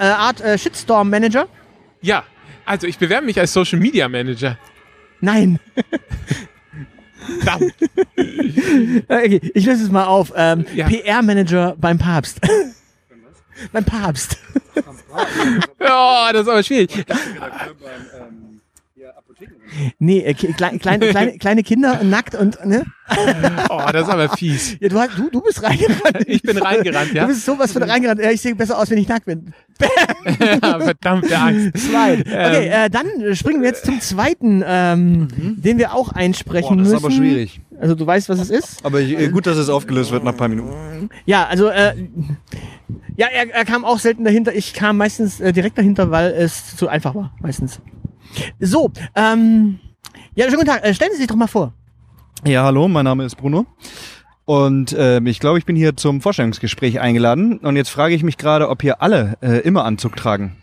[0.00, 1.46] äh, Art äh, Shitstorm-Manager.
[2.00, 2.24] Ja.
[2.64, 4.58] Also ich bewerbe mich als Social Media Manager.
[5.20, 5.58] Nein.
[9.08, 10.32] Okay, ich löse es mal auf.
[10.36, 10.86] Ähm, Ja.
[10.86, 12.40] PR-Manager beim Papst.
[13.72, 14.38] Beim Papst.
[15.80, 17.04] Ja, das ist aber schwierig.
[19.98, 20.78] Nee, äh, kleine,
[21.10, 22.84] kleine, kleine Kinder nackt und, ne?
[23.68, 24.76] Oh, das ist aber fies.
[24.80, 26.24] Ja, du, hast- du, du bist reingerannt.
[26.26, 27.22] Ich bin reingerannt, ja.
[27.22, 28.20] Du bist sowas von reingerannt.
[28.20, 29.52] Ja, ich sehe besser aus, wenn ich nackt bin.
[30.60, 31.76] Verdammte Angst.
[31.78, 32.20] Slide.
[32.26, 32.72] Okay, Ähm.
[32.86, 36.92] äh, dann springen wir jetzt zum zweiten, ähm, den wir auch einsprechen Boah, das ist
[36.94, 37.04] müssen.
[37.04, 37.60] aber schwierig.
[37.80, 38.84] Also du weißt, was es ist?
[38.84, 41.10] Aber ich, äh, gut, dass es aufgelöst wird nach ein paar Minuten.
[41.26, 41.94] Ja, also äh,
[43.16, 44.54] ja, er, er kam auch selten dahinter.
[44.54, 47.80] Ich kam meistens äh, direkt dahinter, weil es zu einfach war, meistens.
[48.60, 49.78] So, ähm,
[50.34, 50.84] ja, schönen guten Tag.
[50.84, 51.72] Äh, stellen Sie sich doch mal vor.
[52.44, 53.66] Ja, hallo, mein Name ist Bruno.
[54.44, 57.58] Und ähm, ich glaube, ich bin hier zum Vorstellungsgespräch eingeladen.
[57.58, 60.56] Und jetzt frage ich mich gerade, ob hier alle äh, immer Anzug tragen.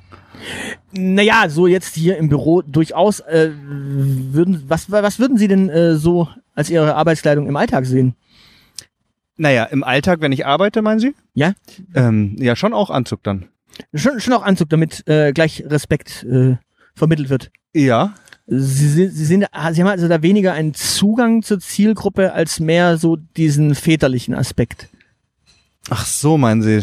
[0.92, 3.20] Naja, so jetzt hier im Büro durchaus.
[3.22, 8.16] Äh, würden, was, was würden Sie denn äh, so als Ihre Arbeitskleidung im Alltag sehen?
[9.36, 11.16] Naja, im Alltag, wenn ich arbeite, meinen Sie?
[11.34, 11.54] Ja?
[11.96, 13.50] Ähm, ja, schon auch Anzug dann.
[13.94, 16.58] Schon, schon auch Anzug, damit äh, gleich Respekt äh,
[16.96, 17.52] vermittelt wird.
[17.74, 18.14] Ja.
[18.46, 22.98] Sie, sind- Sie, sind, Sie haben also da weniger einen Zugang zur Zielgruppe als mehr
[22.98, 24.90] so diesen väterlichen Aspekt.
[25.90, 26.82] Ach so, meinen Sie.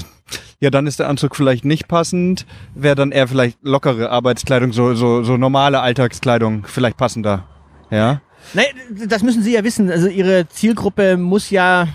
[0.61, 2.47] Ja, dann ist der Anzug vielleicht nicht passend.
[2.75, 7.47] Wäre dann eher vielleicht lockere Arbeitskleidung, so, so, so normale Alltagskleidung vielleicht passender.
[7.91, 8.21] Ja.
[8.55, 8.63] Nee,
[9.07, 9.91] das müssen Sie ja wissen.
[9.91, 11.89] Also Ihre Zielgruppe muss ja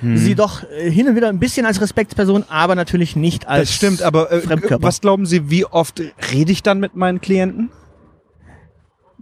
[0.00, 0.16] Hm.
[0.16, 3.76] Sie doch äh, hin und wieder ein bisschen als Respektsperson, aber natürlich nicht als Das
[3.76, 4.82] stimmt, aber äh, Fremdkörper.
[4.82, 6.00] was glauben Sie, wie oft
[6.32, 7.70] rede ich dann mit meinen Klienten?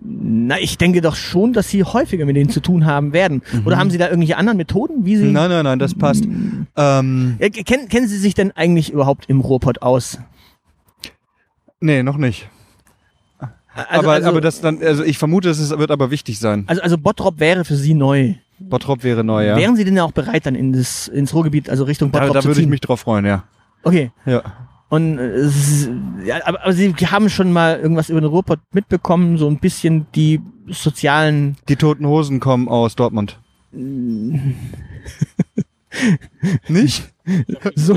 [0.00, 3.42] Na, ich denke doch schon, dass Sie häufiger mit denen zu tun haben werden.
[3.64, 5.24] Oder haben Sie da irgendwelche anderen Methoden, wie Sie...
[5.24, 5.32] Mhm.
[5.32, 6.24] Nein, nein, nein, das passt.
[6.24, 10.18] Ähm, Ja, kennen, kennen Sie sich denn eigentlich überhaupt im Ruhrpott aus?
[11.80, 12.48] nee, noch nicht.
[13.78, 16.64] Also, aber, also, aber das dann, also ich vermute, es wird aber wichtig sein.
[16.66, 18.34] also, also Bottrop wäre für Sie neu.
[18.58, 19.56] Bottrop wäre neu, ja.
[19.56, 22.40] Wären Sie denn auch bereit, dann in das, ins Ruhrgebiet, also Richtung da Bottrop da
[22.40, 22.70] zu würde ich ziehen?
[22.70, 23.44] mich drauf freuen, ja.
[23.84, 24.10] Okay.
[24.26, 24.42] Ja.
[24.88, 25.48] Und äh,
[26.24, 30.06] ja, aber, aber sie haben schon mal irgendwas über den Ruhrpott mitbekommen, so ein bisschen
[30.14, 33.38] die sozialen Die Toten Hosen kommen aus Dortmund.
[36.68, 37.12] Nicht?
[37.74, 37.94] so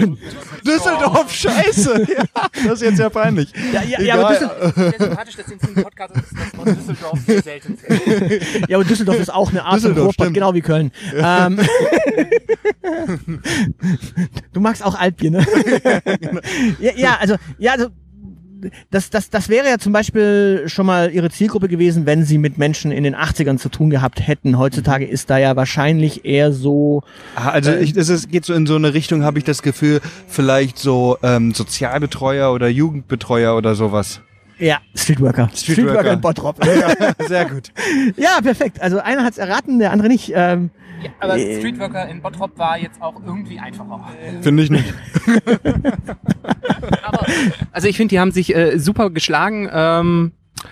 [0.65, 2.07] Düsseldorf, scheiße!
[2.11, 3.51] Ja, das ist jetzt ja peinlich.
[3.73, 7.77] ja, ja, ja, aber Düsseldorf, Sehr sympathisch, dass in diesem Podcast ist, Düsseldorf sehr selten
[8.67, 10.33] ja, aber Düsseldorf ist auch eine Art von Ruhrpott, stimmt.
[10.33, 10.91] genau wie Köln.
[11.15, 11.59] Ähm,
[14.53, 15.45] du magst auch Altbier, ne?
[16.79, 17.89] ja, ja, also, ja, also
[18.89, 22.58] das, das, das wäre ja zum Beispiel schon mal ihre Zielgruppe gewesen, wenn sie mit
[22.58, 24.58] Menschen in den 80ern zu tun gehabt hätten.
[24.58, 27.04] Heutzutage ist da ja wahrscheinlich eher so,
[27.36, 30.02] Ah, Also ich, das ist, geht so in so eine Richtung, habe ich das Gefühl,
[30.28, 34.21] vielleicht so ähm, Sozialbetreuer oder Jugendbetreuer oder sowas.
[34.60, 35.50] ja, Streetworker.
[35.54, 36.13] Streetworker.
[36.13, 36.63] in Bottrop.
[37.28, 37.69] Sehr gut.
[38.17, 38.82] ja, perfekt.
[38.82, 40.32] Also einer hat's erraten, der andere nicht.
[40.36, 40.69] Ähm,
[41.04, 44.06] Ja, aber Streetworker in Bottrop war jetzt auch irgendwie einfacher.
[44.41, 44.93] Finde ich nicht.
[47.71, 49.69] Also ich finde, die haben sich äh, super geschlagen.
[49.71, 50.31] Ähm,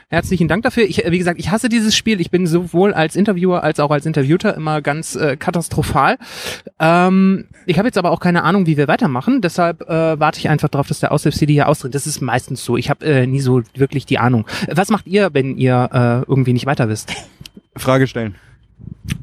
[0.09, 0.83] herzlichen Dank dafür.
[0.83, 2.19] Ich, äh, wie gesagt, ich hasse dieses Spiel.
[2.21, 6.17] Ich bin sowohl als Interviewer als auch als Interviewter immer ganz äh, katastrophal.
[6.79, 9.41] Ähm, ich habe jetzt aber auch keine Ahnung, wie wir weitermachen.
[9.41, 11.95] Deshalb äh, warte ich einfach darauf, dass der Aushilfs-CD hier austritt.
[11.95, 12.77] Das ist meistens so.
[12.77, 14.45] Ich habe äh, nie so wirklich die Ahnung.
[14.69, 17.13] Was macht ihr, wenn ihr äh, irgendwie nicht weiter wisst?
[17.75, 18.35] Frage stellen.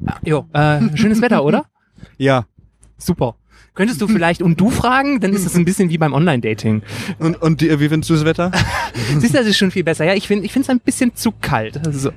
[0.06, 1.66] Ah, Jo, äh, schönes Wetter, oder?
[2.18, 2.46] Ja.
[2.98, 3.34] Super.
[3.76, 5.20] Könntest du vielleicht und du fragen?
[5.20, 6.82] Dann ist es ein bisschen wie beim Online-Dating.
[7.18, 8.50] Und, und die, wie findest du das Wetter?
[9.18, 10.06] Siehst du, das ist schon viel besser.
[10.06, 11.86] Ja, ich finde, es ein bisschen zu kalt.
[11.86, 12.10] Also,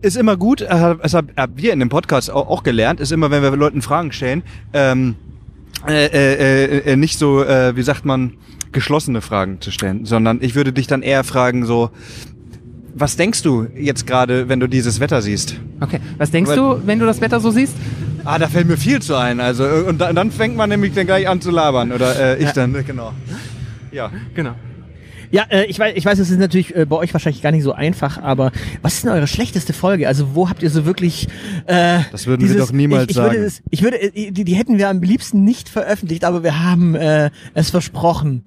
[0.00, 3.32] Ist immer gut, äh, das haben wir in dem Podcast auch, auch gelernt, ist immer,
[3.32, 5.16] wenn wir Leuten Fragen stellen, ähm,
[5.88, 8.34] äh, äh, äh, nicht so, äh, wie sagt man,
[8.70, 11.90] geschlossene Fragen zu stellen, sondern ich würde dich dann eher fragen, so,
[12.94, 15.56] was denkst du jetzt gerade, wenn du dieses Wetter siehst?
[15.80, 15.98] okay.
[16.18, 17.74] Was denkst Weil- du, wenn du das Wetter so siehst?
[18.26, 19.40] Ah, da fällt mir viel zu ein.
[19.40, 22.42] Also äh, und dann, dann fängt man nämlich dann gleich an zu labern oder äh,
[22.42, 23.12] ich dann, genau.
[23.92, 24.10] Ja.
[24.34, 24.54] Genau.
[25.30, 27.64] Ja, äh, ich weiß, ich weiß, es ist natürlich äh, bei euch wahrscheinlich gar nicht
[27.64, 30.06] so einfach, aber was ist denn eure schlechteste Folge?
[30.08, 31.28] Also wo habt ihr so wirklich?
[31.66, 33.34] Äh, Das würden wir doch niemals ich, ich sagen.
[33.34, 36.62] Würde es, ich würde, äh, die, die hätten wir am liebsten nicht veröffentlicht, aber wir
[36.62, 38.44] haben äh, es versprochen.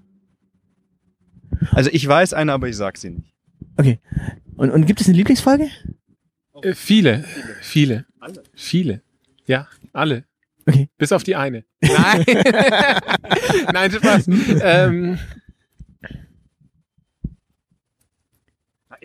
[1.72, 3.34] Also ich weiß eine, aber ich sag sie nicht.
[3.78, 4.00] Okay.
[4.56, 5.68] Und, und gibt es eine Lieblingsfolge?
[6.62, 7.26] Äh, viele,
[7.62, 8.06] viele,
[8.54, 9.02] viele.
[9.49, 10.25] Ja, alle.
[10.67, 10.89] Okay.
[10.99, 11.65] Bis auf die eine.
[11.81, 12.23] Nein.
[13.73, 14.27] Nein, Spaß.
[14.62, 15.17] ähm,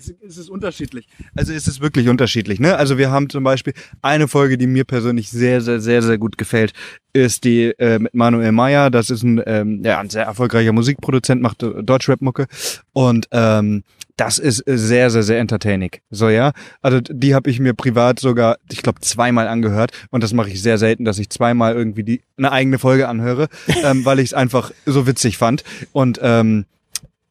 [0.09, 1.07] Es, es ist unterschiedlich.
[1.37, 2.61] Also es ist wirklich unterschiedlich.
[2.61, 2.77] Ne?
[2.77, 6.39] Also wir haben zum Beispiel eine Folge, die mir persönlich sehr, sehr, sehr, sehr gut
[6.39, 6.73] gefällt,
[7.13, 8.91] ist die äh, mit Manuel Meyer.
[8.91, 12.47] Das ist ein, ähm, ja, ein sehr erfolgreicher Musikproduzent, macht äh, Deutschrap-Mucke.
[12.93, 13.85] Und ähm,
[14.17, 15.91] das ist sehr, sehr, sehr entertaining.
[16.11, 16.53] So, ja.
[16.83, 19.91] Also die habe ich mir privat sogar, ich glaube, zweimal angehört.
[20.11, 23.49] Und das mache ich sehr selten, dass ich zweimal irgendwie die eine eigene Folge anhöre,
[23.83, 25.65] ähm, weil ich es einfach so witzig fand.
[25.93, 26.67] Und ähm,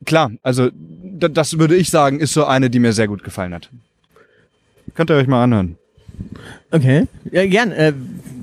[0.05, 0.69] klar, also
[1.13, 3.69] das würde ich sagen, ist so eine, die mir sehr gut gefallen hat.
[4.95, 5.77] Könnt ihr euch mal anhören.
[6.71, 7.07] Okay.
[7.31, 7.71] Ja, gern.
[7.71, 7.93] Äh,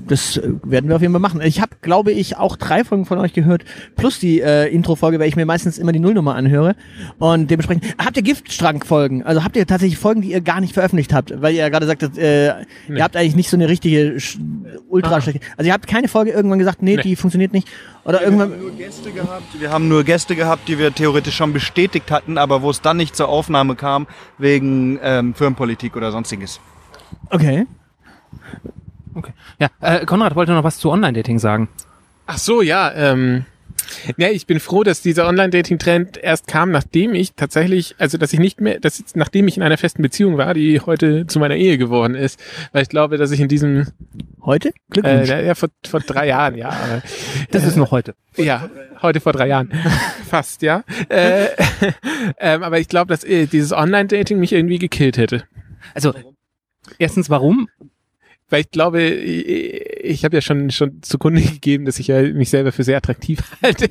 [0.07, 1.41] das äh, werden wir auf jeden Fall machen.
[1.41, 3.63] Ich habe, glaube ich, auch drei Folgen von euch gehört,
[3.95, 6.75] plus die äh, Intro-Folge, weil ich mir meistens immer die Nullnummer anhöre.
[7.19, 9.23] Und dementsprechend, habt ihr Giftstrang-Folgen?
[9.23, 11.41] Also habt ihr tatsächlich Folgen, die ihr gar nicht veröffentlicht habt?
[11.41, 12.53] Weil ihr ja gerade sagtet, äh,
[12.87, 12.97] Nee.
[12.97, 14.17] ihr habt eigentlich nicht so eine richtige
[14.89, 15.21] ultra Ah.
[15.21, 15.41] schlechte.
[15.57, 17.01] Also ihr habt keine Folge irgendwann gesagt, nee, Nee.
[17.01, 17.67] die funktioniert nicht.
[18.03, 18.59] Oder irgendwann.
[18.59, 19.43] nur Gäste gehabt.
[19.59, 22.97] Wir haben nur Gäste gehabt, die wir theoretisch schon bestätigt hatten, aber wo es dann
[22.97, 24.07] nicht zur Aufnahme kam,
[24.39, 26.59] wegen ähm, Firmenpolitik oder sonstiges.
[27.29, 27.67] Okay.
[29.13, 29.33] Okay.
[29.59, 31.69] Ja, äh, Konrad wollte noch was zu Online-Dating sagen.
[32.27, 32.91] ach so, ja.
[32.93, 33.45] Ähm,
[34.17, 38.39] ja, ich bin froh, dass dieser Online-Dating-Trend erst kam, nachdem ich tatsächlich, also dass ich
[38.39, 41.77] nicht mehr, dass nachdem ich in einer festen Beziehung war, die heute zu meiner Ehe
[41.77, 42.39] geworden ist,
[42.71, 43.87] weil ich glaube, dass ich in diesem,
[44.43, 44.69] Heute?
[44.69, 45.29] äh, Glückwunsch.
[45.29, 47.01] ja, ja, vor, vor drei Jahren, ja, aber,
[47.51, 48.15] Das ist noch heute.
[48.37, 48.69] ja,
[49.01, 49.71] heute vor drei Jahren,
[50.29, 50.83] fast, ja.
[51.09, 51.47] Äh,
[52.39, 55.43] ähm, aber ich glaube, dass äh, dieses Online-Dating mich irgendwie gekillt hätte.
[55.93, 56.13] Also,
[56.97, 57.67] erstens, warum?
[58.51, 59.47] Weil ich glaube, ich,
[60.03, 63.39] ich habe ja schon schon zugrunde gegeben, dass ich ja mich selber für sehr attraktiv
[63.63, 63.89] halte.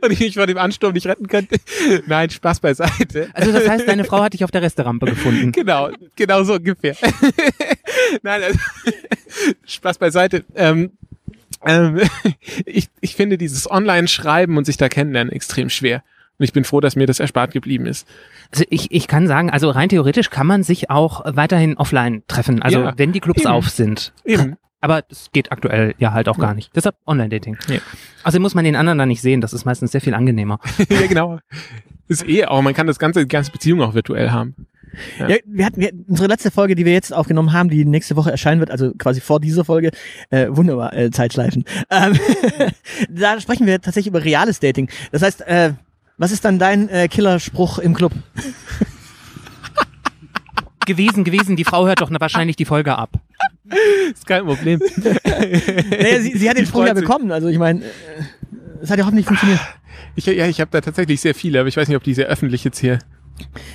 [0.00, 1.56] Und ich mich vor dem Ansturm nicht retten könnte.
[2.06, 3.28] Nein, Spaß beiseite.
[3.34, 5.52] Also, das heißt, deine Frau hat dich auf der Resterampe gefunden.
[5.52, 6.96] Genau, genau so ungefähr.
[8.22, 8.58] Nein, also,
[9.66, 10.44] Spaß beiseite.
[10.54, 10.92] Ähm,
[11.64, 12.00] ähm,
[12.64, 16.02] ich, ich finde dieses Online-Schreiben und sich da kennenlernen extrem schwer.
[16.42, 18.04] Und ich bin froh, dass mir das erspart geblieben ist.
[18.50, 22.60] Also ich, ich kann sagen, also rein theoretisch kann man sich auch weiterhin offline treffen,
[22.60, 23.50] also Ja, wenn die Clubs eben.
[23.52, 24.12] auf sind.
[24.24, 24.56] Eben.
[24.80, 26.72] Aber das geht aktuell ja halt auch gar nicht.
[26.74, 27.58] Deshalb Online-Dating.
[27.68, 27.78] Ja.
[28.24, 30.58] Also muss man den anderen dann nicht sehen, das ist meistens sehr viel angenehmer.
[30.90, 31.38] ja, genau.
[32.08, 34.66] Das ist eh auch, man kann das ganze, die ganze Beziehung auch virtuell haben.
[35.20, 35.28] Ja.
[35.28, 35.36] Ja.
[35.46, 38.58] wir hatten wir, unsere letzte Folge, die wir jetzt aufgenommen haben, die nächste Woche erscheinen
[38.58, 39.92] wird, also quasi vor dieser Folge,
[40.30, 41.64] äh, wunderbar, äh, Zeitschleifen.
[41.88, 42.18] Ähm,
[43.08, 44.90] da sprechen wir tatsächlich über reales Dating.
[45.12, 45.74] Das heißt, äh,
[46.22, 48.12] was ist dann dein äh, Killerspruch im Club?
[50.86, 51.56] Gewesen, gewesen.
[51.56, 53.10] Die Frau hört doch wahrscheinlich die Folge ab.
[54.12, 54.80] Ist kein Problem.
[55.24, 57.88] Naja, sie, sie hat den Spruch ja bekommen, also ich meine, äh,
[58.82, 59.60] es hat ja hoffentlich funktioniert.
[60.16, 62.26] Ich, ja, ich habe da tatsächlich sehr viele, aber ich weiß nicht, ob die sehr
[62.26, 62.98] öffentlich jetzt hier.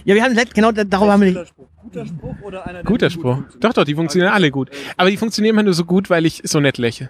[0.04, 1.40] Ja, wir haben genau da- darüber haben wir die,
[1.84, 3.44] Guter Spruch oder einer, der Guter nicht gut Spruch.
[3.62, 4.70] Doch, doch, die funktionieren alle gut.
[4.98, 7.10] Aber die funktionieren immer nur so gut, weil ich so nett lächle.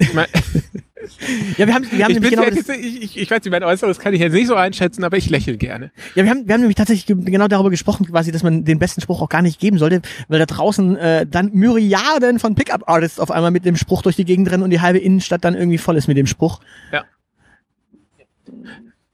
[0.00, 0.26] Ich, mein,
[1.58, 3.62] ja, wir haben, wir haben ich, nämlich genau das, ich, ich, ich weiß nicht, mein
[3.62, 5.92] Äußeres kann ich jetzt nicht so einschätzen, aber ich lächle gerne.
[6.14, 8.78] Ja, wir haben, wir haben nämlich tatsächlich ge- genau darüber gesprochen, quasi, dass man den
[8.78, 13.20] besten Spruch auch gar nicht geben sollte, weil da draußen äh, dann Myriaden von Pickup-Artists
[13.20, 15.78] auf einmal mit dem Spruch durch die Gegend rennen und die halbe Innenstadt dann irgendwie
[15.78, 16.60] voll ist mit dem Spruch.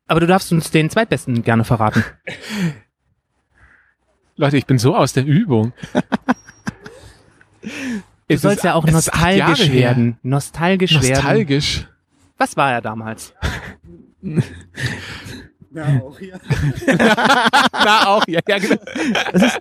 [0.09, 2.05] Aber du darfst uns den zweitbesten gerne verraten.
[4.37, 5.73] Leute, ich bin so aus der Übung.
[8.29, 10.19] Du sollst ja auch nostalgisch werden.
[10.23, 11.09] Nostalgisch, werden.
[11.11, 11.87] Nostalgisch.
[12.39, 13.35] Was war er damals?
[15.77, 16.41] Ja, auch hier.
[16.87, 18.77] Na, auch, ja, ja, genau.
[19.31, 19.61] Das ist,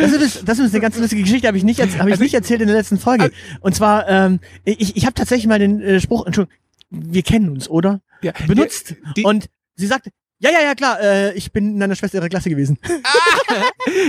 [0.00, 2.34] das ist, das ist eine ganz lustige Geschichte, habe ich nicht, hab ich Also nicht
[2.34, 3.32] erzählt in der letzten Folge.
[3.60, 6.56] Und zwar, ähm, ich, ich habe tatsächlich mal den äh, Spruch, Entschuldigung,
[6.90, 8.02] wir kennen uns, oder?
[8.22, 8.94] Ja, Benutzt.
[9.16, 10.10] Die- und sie sagte,
[10.42, 12.78] ja, ja, ja, klar, äh, ich bin in deiner Schwester ihrer Klasse gewesen.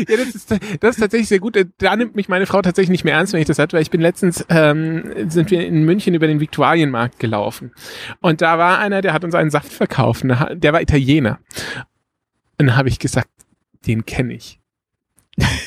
[0.08, 1.58] Ja, das ist, das ist tatsächlich sehr gut.
[1.78, 3.92] Da nimmt mich meine Frau tatsächlich nicht mehr ernst, wenn ich das hatte, weil ich
[3.92, 7.72] bin letztens, ähm, sind wir in München über den Viktualienmarkt gelaufen.
[8.22, 10.24] Und da war einer, der hat uns einen Saft verkauft.
[10.24, 11.40] Der war Italiener.
[12.58, 13.30] Und dann habe ich gesagt,
[13.86, 14.60] den kenne ich.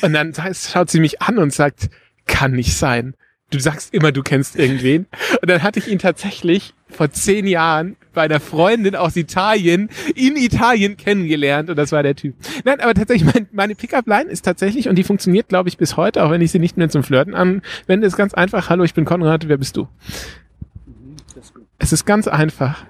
[0.01, 1.89] Und dann schaut sie mich an und sagt,
[2.25, 3.15] kann nicht sein.
[3.49, 5.05] Du sagst immer, du kennst irgendwen.
[5.41, 10.35] Und dann hatte ich ihn tatsächlich vor zehn Jahren bei einer Freundin aus Italien in
[10.35, 12.35] Italien kennengelernt und das war der Typ.
[12.65, 16.23] Nein, aber tatsächlich, mein, meine Pickup-Line ist tatsächlich, und die funktioniert, glaube ich, bis heute,
[16.23, 19.05] auch wenn ich sie nicht mehr zum Flirten anwende, ist ganz einfach, hallo, ich bin
[19.05, 19.87] Konrad, wer bist du?
[21.77, 22.85] Es ist ganz einfach.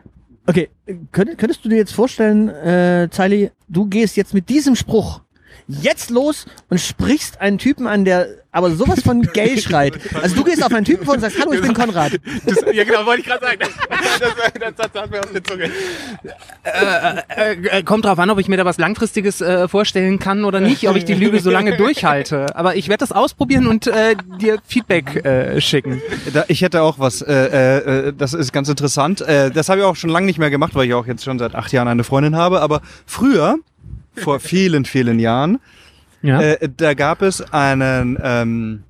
[0.47, 0.69] Okay,
[1.11, 5.21] könnt, könntest du dir jetzt vorstellen, äh, Zeili, du gehst jetzt mit diesem Spruch
[5.67, 9.99] jetzt los und sprichst einen Typen an, der aber sowas von gay schreit.
[10.21, 12.13] Also du gehst auf einen Typen vor und sagst, hallo, ich bin Konrad.
[12.45, 13.59] Das, ja, genau, wollte ich gerade sagen.
[14.19, 14.33] Das,
[14.75, 15.69] das, das, hat mir auf der Zunge.
[16.63, 20.59] Äh, äh, kommt drauf an, ob ich mir da was Langfristiges äh, vorstellen kann oder
[20.59, 22.55] nicht, ob ich die Lüge so lange durchhalte.
[22.55, 26.01] Aber ich werde das ausprobieren und äh, dir Feedback äh, schicken.
[26.33, 29.21] Da, ich hätte auch was, äh, äh, äh, das ist ganz interessant.
[29.21, 31.37] Äh, das habe ich auch schon lange nicht mehr gemacht, weil ich auch jetzt schon
[31.37, 32.61] seit acht Jahren eine Freundin habe.
[32.61, 33.57] Aber früher,
[34.15, 35.59] vor vielen, vielen Jahren,
[36.21, 36.41] Ja.
[36.41, 38.83] äh, da gab es einen, ähm,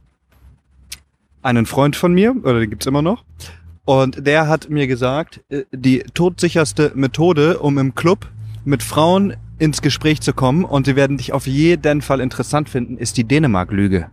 [1.41, 3.23] einen Freund von mir, oder den gibt's immer noch.
[3.85, 8.27] Und der hat mir gesagt, äh, die todsicherste Methode, um im Club
[8.65, 12.97] mit Frauen ins Gespräch zu kommen und sie werden dich auf jeden Fall interessant finden,
[12.97, 14.09] ist die Dänemark-Lüge.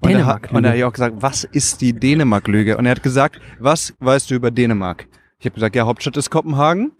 [0.00, 2.76] Und, er hat- und er hat ja auch gesagt, was ist die Dänemark-Lüge?
[2.76, 5.06] Und er hat gesagt, was weißt du über Dänemark?
[5.40, 6.92] Ich habe gesagt, ja, Hauptstadt ist Kopenhagen.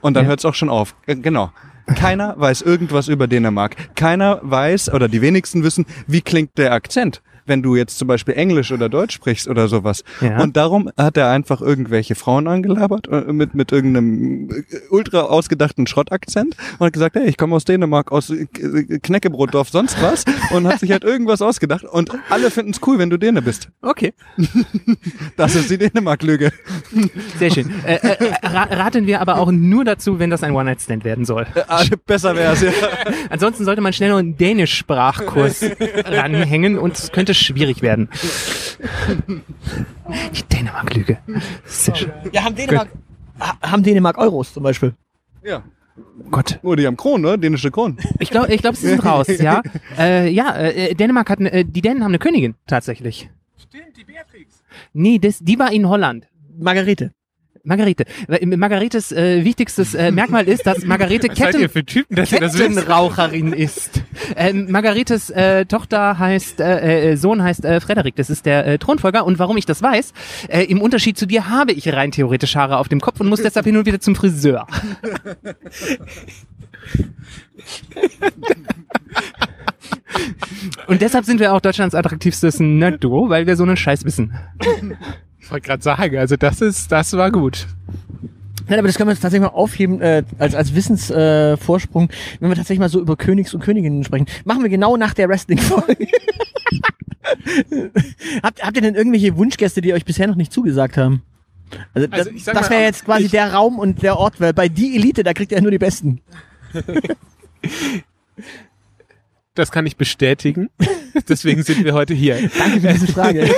[0.00, 0.28] Und dann Ja.
[0.30, 0.94] hört's auch schon auf.
[1.06, 1.50] Genau.
[1.94, 3.94] Keiner weiß irgendwas über Dänemark.
[3.94, 8.34] Keiner weiß, oder die wenigsten wissen, wie klingt der Akzent, wenn du jetzt zum Beispiel
[8.34, 10.04] Englisch oder Deutsch sprichst oder sowas.
[10.20, 10.42] Ja.
[10.42, 15.86] Und darum hat er einfach irgendwelche Frauen angelabert äh, mit, mit irgendeinem äh, ultra ausgedachten
[15.86, 20.24] Schrottakzent und hat gesagt, hey, ich komme aus Dänemark, aus äh, Knäckebrotdorf, sonst was.
[20.50, 21.84] Und hat sich halt irgendwas ausgedacht.
[21.84, 23.68] Und alle finden's cool, wenn du Däne bist.
[23.82, 24.12] Okay,
[25.36, 26.52] Das ist die Dänemark-Lüge.
[27.38, 27.72] sehr schön.
[27.84, 31.46] Äh, äh, ra raten wir aber auch nur dazu, wenn das ein One-Night-Stand werden soll.
[31.68, 32.70] Ah, Besser wär's, ja.
[33.30, 35.64] Ansonsten sollte man schnell noch einen Dänisch-Sprachkurs
[36.04, 38.08] ranhängen und es könnte schwierig werden.
[40.34, 41.18] Die Dänemark-Lüge.
[41.64, 42.12] Sehr schön.
[42.32, 42.88] Ja, haben Dänemark,
[43.40, 44.94] ha- haben Dänemark Euros zum Beispiel.
[45.44, 45.62] Ja.
[46.30, 46.58] Gott.
[46.62, 47.38] Oh, die haben Kronen, ne?
[47.38, 47.96] Dänische Kronen.
[48.18, 49.62] Ich glaube, ich glaub, sie sind raus, ja.
[49.98, 53.30] Äh, ja, äh, Dänemark hat, ne, äh, die Dänen haben eine Königin, tatsächlich.
[53.56, 54.62] Stimmt, die Beatrix.
[54.92, 56.26] Nee, das, die war in Holland.
[56.58, 57.12] Margarete.
[57.66, 58.04] Margarete.
[58.28, 62.30] Weil Margaretes äh, wichtigstes äh, Merkmal ist, dass Margarete Ketten, Typen, dass?
[62.30, 64.02] Kettenraucherin ist.
[64.36, 68.16] Ähm, Margaretes äh, Tochter heißt, äh, äh, Sohn heißt äh, Frederik.
[68.16, 69.26] Das ist der äh, Thronfolger.
[69.26, 70.12] Und warum ich das weiß,
[70.48, 73.42] äh, im Unterschied zu dir habe ich rein theoretisch Haare auf dem Kopf und muss
[73.42, 74.66] deshalb hin und wieder zum Friseur.
[80.86, 84.38] und deshalb sind wir auch Deutschlands attraktivstes Nerd-Duo, weil wir so einen Scheiß wissen.
[85.46, 87.68] Ich wollte gerade sagen, also das ist, das war gut.
[88.66, 92.48] Nein, aber das können wir jetzt tatsächlich mal aufheben äh, als, als Wissensvorsprung, äh, wenn
[92.48, 94.26] wir tatsächlich mal so über Königs und Königinnen sprechen.
[94.44, 96.08] Machen wir genau nach der Wrestling-Folge.
[98.42, 101.22] habt, habt ihr denn irgendwelche Wunschgäste, die euch bisher noch nicht zugesagt haben?
[101.94, 104.96] Also, Also das, das wäre jetzt quasi der Raum und der Ort, weil bei die
[104.96, 106.22] Elite, da kriegt ihr ja nur die Besten.
[109.56, 110.68] Das kann ich bestätigen.
[111.28, 112.50] Deswegen sind wir heute hier.
[112.58, 113.48] Danke für diese Frage.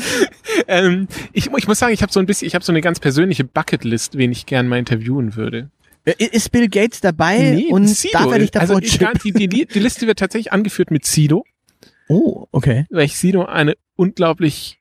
[0.68, 3.00] ähm, ich, ich muss sagen, ich habe so ein bisschen, ich habe so eine ganz
[3.00, 5.70] persönliche Bucketlist, wen ich gern mal interviewen würde.
[6.18, 9.18] Ist Bill Gates dabei und darf er nicht davor also chippen?
[9.24, 11.44] die, die, die Liste wird tatsächlich angeführt mit Sido,
[12.08, 12.86] Oh, okay.
[12.90, 14.78] weil ich Sido eine unglaublich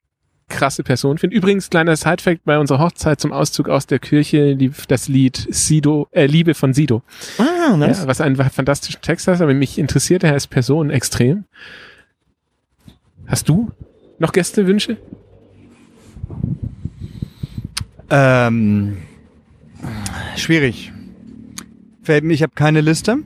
[0.48, 1.36] krasse Person finde.
[1.36, 6.08] Übrigens, kleiner Sidefact, bei unserer Hochzeit zum Auszug aus der Kirche lief das Lied Sido,
[6.12, 7.02] äh, Liebe von Sido.
[7.40, 8.02] Ah, nice.
[8.02, 11.46] Ja, was einen fantastischen Text hat, aber mich interessiert er als Person extrem.
[13.26, 13.72] Hast du
[14.20, 14.98] noch Gästewünsche?
[18.10, 18.98] Ähm,
[20.36, 20.92] schwierig.
[22.04, 23.18] Fällt mir, ich habe keine Liste.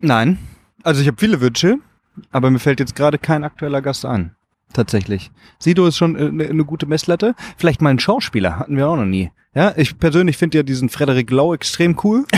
[0.00, 0.38] Nein.
[0.82, 1.78] Also ich habe viele Wünsche,
[2.30, 4.32] aber mir fällt jetzt gerade kein aktueller Gast an.
[4.74, 5.30] Tatsächlich.
[5.58, 7.34] Sido ist schon eine, eine gute Messlatte.
[7.56, 9.30] Vielleicht mal ein Schauspieler, hatten wir auch noch nie.
[9.54, 12.26] Ja, ich persönlich finde ja diesen Frederik Lau extrem cool.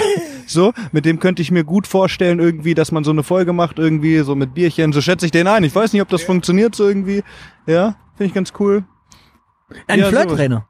[0.47, 3.79] so, mit dem könnte ich mir gut vorstellen, irgendwie, dass man so eine Folge macht,
[3.79, 4.93] irgendwie, so mit Bierchen.
[4.93, 5.65] So schätze ich den ein.
[5.65, 7.23] Ich weiß nicht, ob das funktioniert so irgendwie.
[7.67, 8.85] Ja, finde ich ganz cool.
[9.89, 10.07] Ein Ja.
[10.09, 10.67] Flirttrainer.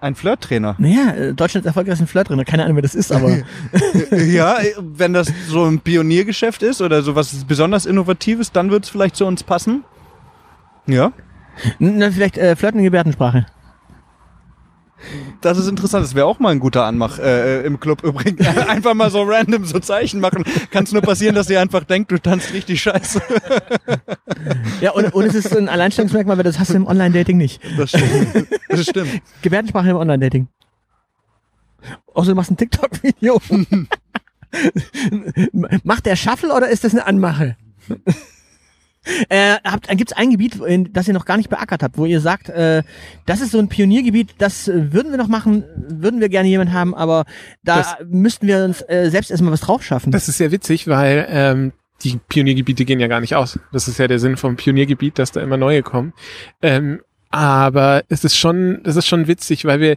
[0.00, 0.74] Ein Flirttrainer.
[0.78, 2.44] Naja, Deutschlands erfolgreichster Flirttrainer.
[2.44, 3.38] Keine Ahnung, wer das ist, aber
[4.10, 8.90] ja, wenn das so ein Pioniergeschäft ist oder so was besonders Innovatives, dann wird es
[8.90, 9.82] vielleicht zu uns passen.
[10.86, 11.12] Ja,
[11.78, 13.46] Na, vielleicht äh, Flirten in Gebärdensprache.
[15.40, 16.04] Das ist interessant.
[16.04, 18.46] Das wäre auch mal ein guter Anmach äh, im Club übrigens.
[18.68, 20.44] einfach mal so random so Zeichen machen.
[20.70, 23.20] Kann es nur passieren, dass sie einfach denkt, du tanzt richtig scheiße.
[24.80, 27.62] Ja, und, und es ist ein Alleinstellungsmerkmal, weil das hast du im Online-Dating nicht.
[27.78, 28.48] Das stimmt.
[28.68, 29.22] Das stimmt.
[29.40, 30.48] Gebärdensprache im Online-Dating.
[32.12, 33.40] Außer du machst ein TikTok-Video.
[35.82, 37.56] Macht der Shuffle oder ist das eine Anmache?
[39.28, 40.58] Äh, habt, gibt's ein Gebiet,
[40.92, 42.82] das ihr noch gar nicht beackert habt, wo ihr sagt, äh,
[43.26, 46.72] das ist so ein Pioniergebiet, das äh, würden wir noch machen, würden wir gerne jemand
[46.72, 47.24] haben, aber
[47.62, 50.10] da Das- müssten wir uns äh, selbst erstmal was drauf schaffen.
[50.10, 53.58] Das ist sehr witzig, weil ähm, die Pioniergebiete gehen ja gar nicht aus.
[53.72, 56.12] Das ist ja der Sinn vom Pioniergebiet, dass da immer neue kommen.
[56.62, 57.00] Ähm,
[57.30, 59.96] aber es ist schon, das ist schon witzig, weil wir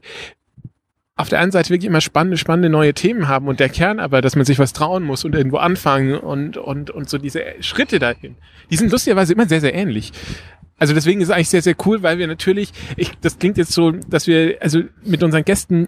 [1.18, 4.22] auf der einen Seite wirklich immer spannende, spannende neue Themen haben und der Kern aber,
[4.22, 8.00] dass man sich was trauen muss und irgendwo anfangen und, und, und so diese Schritte
[8.00, 8.36] dahin,
[8.70, 10.14] die sind lustigerweise immer sehr, sehr ähnlich.
[10.78, 13.74] Also deswegen ist es eigentlich sehr, sehr cool, weil wir natürlich, ich, das klingt jetzt
[13.74, 15.88] so, dass wir, also mit unseren Gästen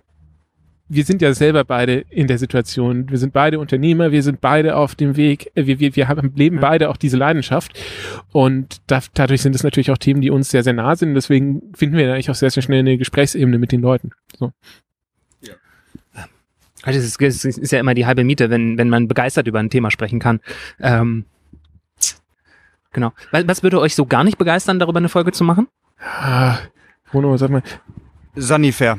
[0.92, 3.10] wir sind ja selber beide in der Situation.
[3.10, 6.34] Wir sind beide Unternehmer, wir sind beide auf dem Weg, äh, wir, wir, wir haben,
[6.36, 7.80] leben beide auch diese Leidenschaft.
[8.32, 11.14] Und da, dadurch sind es natürlich auch Themen, die uns sehr, sehr nah sind.
[11.14, 14.10] Deswegen finden wir eigentlich auch sehr, sehr schnell eine Gesprächsebene mit den Leuten.
[14.38, 14.52] So.
[16.84, 19.60] Also es ist, es ist ja immer die halbe Miete, wenn, wenn man begeistert über
[19.60, 20.40] ein Thema sprechen kann.
[20.80, 21.26] Ähm,
[22.94, 23.12] genau.
[23.32, 25.68] Was, würde euch so gar nicht begeistern, darüber eine Folge zu machen?
[26.00, 26.58] Ah,
[27.12, 27.64] Bruno, sag mal.
[28.36, 28.98] Sanifair.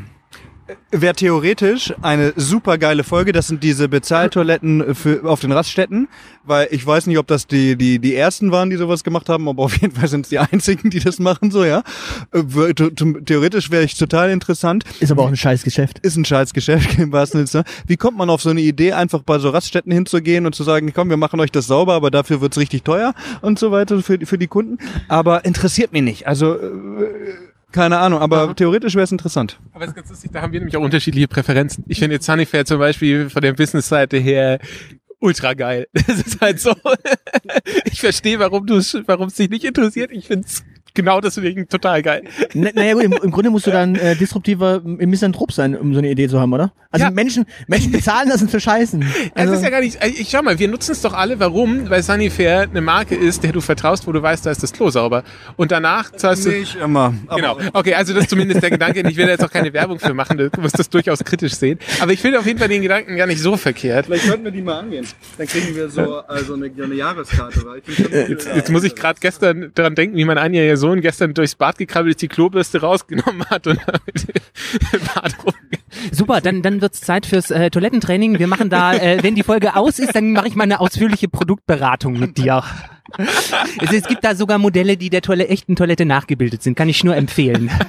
[0.90, 3.32] Wäre theoretisch eine super geile Folge.
[3.32, 6.08] Das sind diese Bezahltoiletten für, auf den Raststätten,
[6.44, 9.48] weil ich weiß nicht, ob das die, die, die ersten waren, die sowas gemacht haben,
[9.48, 11.82] aber auf jeden Fall sind es die einzigen, die das machen, so, ja.
[12.32, 14.84] Theoretisch wäre ich total interessant.
[15.00, 15.98] ist aber auch ein scheiß Geschäft.
[16.00, 17.64] Ist ein scheiß Geschäft im wahrsten Sinne.
[17.86, 20.92] Wie kommt man auf so eine Idee, einfach bei so Raststätten hinzugehen und zu sagen,
[20.94, 24.18] komm, wir machen euch das sauber, aber dafür wird's richtig teuer und so weiter für,
[24.18, 24.78] die- für die Kunden?
[25.08, 26.26] Aber interessiert mich nicht.
[26.26, 26.68] Also, äh,
[27.72, 29.58] keine Ahnung, aber theoretisch wäre es interessant.
[29.72, 31.84] Aber es ist ganz lustig, da haben wir nämlich auch unterschiedliche Präferenzen.
[31.88, 34.58] Ich finde jetzt Sunnyfair zum Beispiel von der Business-Seite her
[35.20, 35.86] ultra geil.
[36.06, 36.74] Das ist halt so.
[37.84, 40.10] Ich verstehe, warum du warum es dich nicht interessiert.
[40.12, 40.64] Ich finde es
[40.94, 42.22] genau deswegen total geil.
[42.54, 45.92] Na, naja gut, im, im Grunde musst du dann äh, disruptiver äh, Misanthrop sein, um
[45.92, 46.72] so eine Idee zu haben, oder?
[46.90, 47.10] Also Ja.
[47.10, 49.04] Menschen, Menschen bezahlen das und verscheißen.
[49.34, 51.38] Also, es ist ja gar nicht, ich schau mal, wir nutzen es doch alle.
[51.40, 51.88] Warum?
[51.88, 54.90] Weil Sunnyfair eine Marke ist, der du vertraust, wo du weißt, da ist das Klo
[54.90, 55.22] sauber.
[55.56, 56.50] Und danach zahlst du.
[56.50, 57.14] Nicht immer.
[57.34, 57.58] Genau.
[57.72, 59.00] Okay, also das ist zumindest der Gedanke.
[59.08, 60.36] Ich will da jetzt auch keine Werbung für machen.
[60.36, 61.78] Du musst das durchaus kritisch sehen.
[62.00, 64.06] Aber ich finde auf jeden Fall den Gedanken gar nicht so verkehrt.
[64.06, 65.06] Vielleicht könnten wir die mal angehen.
[65.38, 67.64] Dann kriegen wir so also eine, eine Jahreskarte.
[67.64, 71.00] Weil ich schon Jetzt, jetzt muss ich gerade gestern daran denken, wie mein einjähriger Sohn
[71.00, 73.78] gestern durchs Bad gekrabbelt ist, die Klobürste rausgenommen hat und
[74.92, 75.34] im Bad.
[76.10, 78.38] Super, dann, dann wird's Zeit fürs äh, Toilettentraining.
[78.38, 81.28] Wir machen da, äh, wenn die Folge aus ist, dann mache ich mal eine ausführliche
[81.28, 82.64] Produktberatung mit dir.
[83.80, 86.76] Es, es gibt da sogar Modelle, die der Toilette, echten Toilette nachgebildet sind.
[86.76, 87.68] Kann ich nur empfehlen.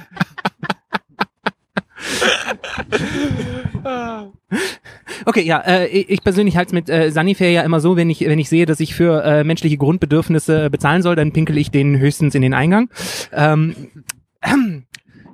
[5.24, 8.20] Okay, ja, äh, ich persönlich halte es mit äh, Sanifair ja immer so, wenn ich,
[8.20, 11.98] wenn ich sehe, dass ich für äh, menschliche Grundbedürfnisse bezahlen soll, dann pinkel ich den
[11.98, 12.90] höchstens in den Eingang.
[13.32, 13.74] Ähm,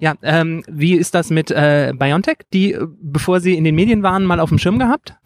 [0.01, 2.39] ja, ähm, wie ist das mit äh, Biontech?
[2.53, 5.17] Die, äh, bevor sie in den Medien waren, mal auf dem Schirm gehabt?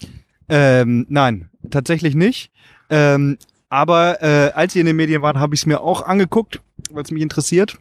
[0.49, 2.53] Ähm, nein, tatsächlich nicht.
[2.89, 6.61] Ähm, aber äh, als sie in den Medien waren, habe ich es mir auch angeguckt,
[6.91, 7.79] weil es mich interessiert.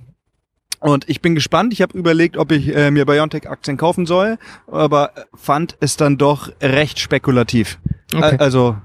[0.82, 1.73] Und ich bin gespannt.
[1.73, 4.38] Ich habe überlegt, ob ich äh, mir Biontech-Aktien kaufen soll,
[4.69, 7.79] aber fand es dann doch recht spekulativ.
[8.13, 8.36] Okay.
[8.36, 8.75] Äh, Also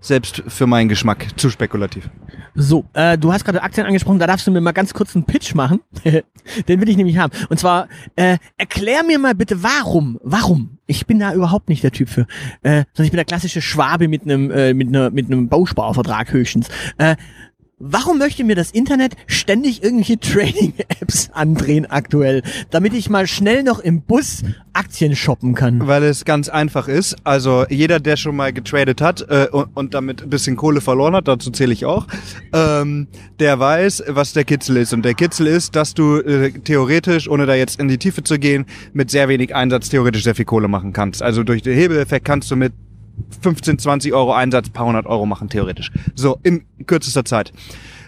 [0.00, 2.10] selbst für meinen Geschmack zu spekulativ.
[2.54, 5.24] So, äh, du hast gerade Aktien angesprochen, da darfst du mir mal ganz kurz einen
[5.24, 5.80] Pitch machen.
[6.68, 7.32] Den will ich nämlich haben.
[7.48, 10.78] Und zwar, äh, erklär mir mal bitte, warum, warum?
[10.86, 12.26] Ich bin da überhaupt nicht der Typ für.
[12.62, 16.32] Äh, sondern ich bin der klassische Schwabe mit einem äh, mit einer mit einem Bausparvertrag
[16.32, 16.68] höchstens.
[16.98, 17.16] Äh,
[17.78, 23.80] Warum möchte mir das Internet ständig irgendwelche Trading-Apps andrehen aktuell, damit ich mal schnell noch
[23.80, 25.86] im Bus Aktien shoppen kann?
[25.86, 27.16] Weil es ganz einfach ist.
[27.22, 31.14] Also jeder, der schon mal getradet hat äh, und, und damit ein bisschen Kohle verloren
[31.14, 32.06] hat, dazu zähle ich auch,
[32.54, 33.08] ähm,
[33.40, 34.94] der weiß, was der Kitzel ist.
[34.94, 38.38] Und der Kitzel ist, dass du äh, theoretisch, ohne da jetzt in die Tiefe zu
[38.38, 38.64] gehen,
[38.94, 41.22] mit sehr wenig Einsatz theoretisch sehr viel Kohle machen kannst.
[41.22, 42.72] Also durch den Hebeleffekt kannst du mit
[43.42, 45.90] 15, 20 Euro Einsatz, paar hundert Euro machen, theoretisch.
[46.14, 47.52] So, in kürzester Zeit.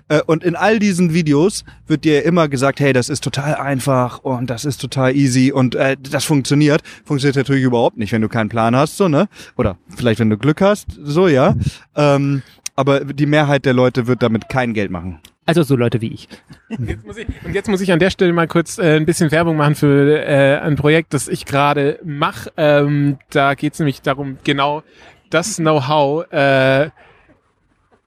[0.09, 4.21] Äh, Und in all diesen Videos wird dir immer gesagt, hey, das ist total einfach
[4.21, 6.83] und das ist total easy und äh, das funktioniert.
[7.05, 9.29] Funktioniert natürlich überhaupt nicht, wenn du keinen Plan hast, so, ne?
[9.57, 11.55] Oder vielleicht, wenn du Glück hast, so, ja.
[11.95, 12.43] Ähm,
[12.75, 15.19] aber die Mehrheit der Leute wird damit kein Geld machen.
[15.49, 16.29] Also so Leute wie ich.
[16.69, 19.31] Jetzt muss ich, und jetzt muss ich an der Stelle mal kurz äh, ein bisschen
[19.31, 22.53] Werbung machen für äh, ein Projekt, das ich gerade mache.
[22.59, 24.83] Ähm, da geht es nämlich darum, genau
[25.31, 26.91] das Know-how äh,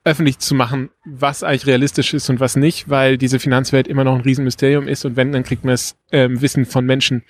[0.03, 4.13] öffentlich zu machen, was eigentlich realistisch ist und was nicht, weil diese Finanzwelt immer noch
[4.13, 7.23] ein Riesenmysterium ist und wenn, dann kriegt man das ähm, Wissen von Menschen,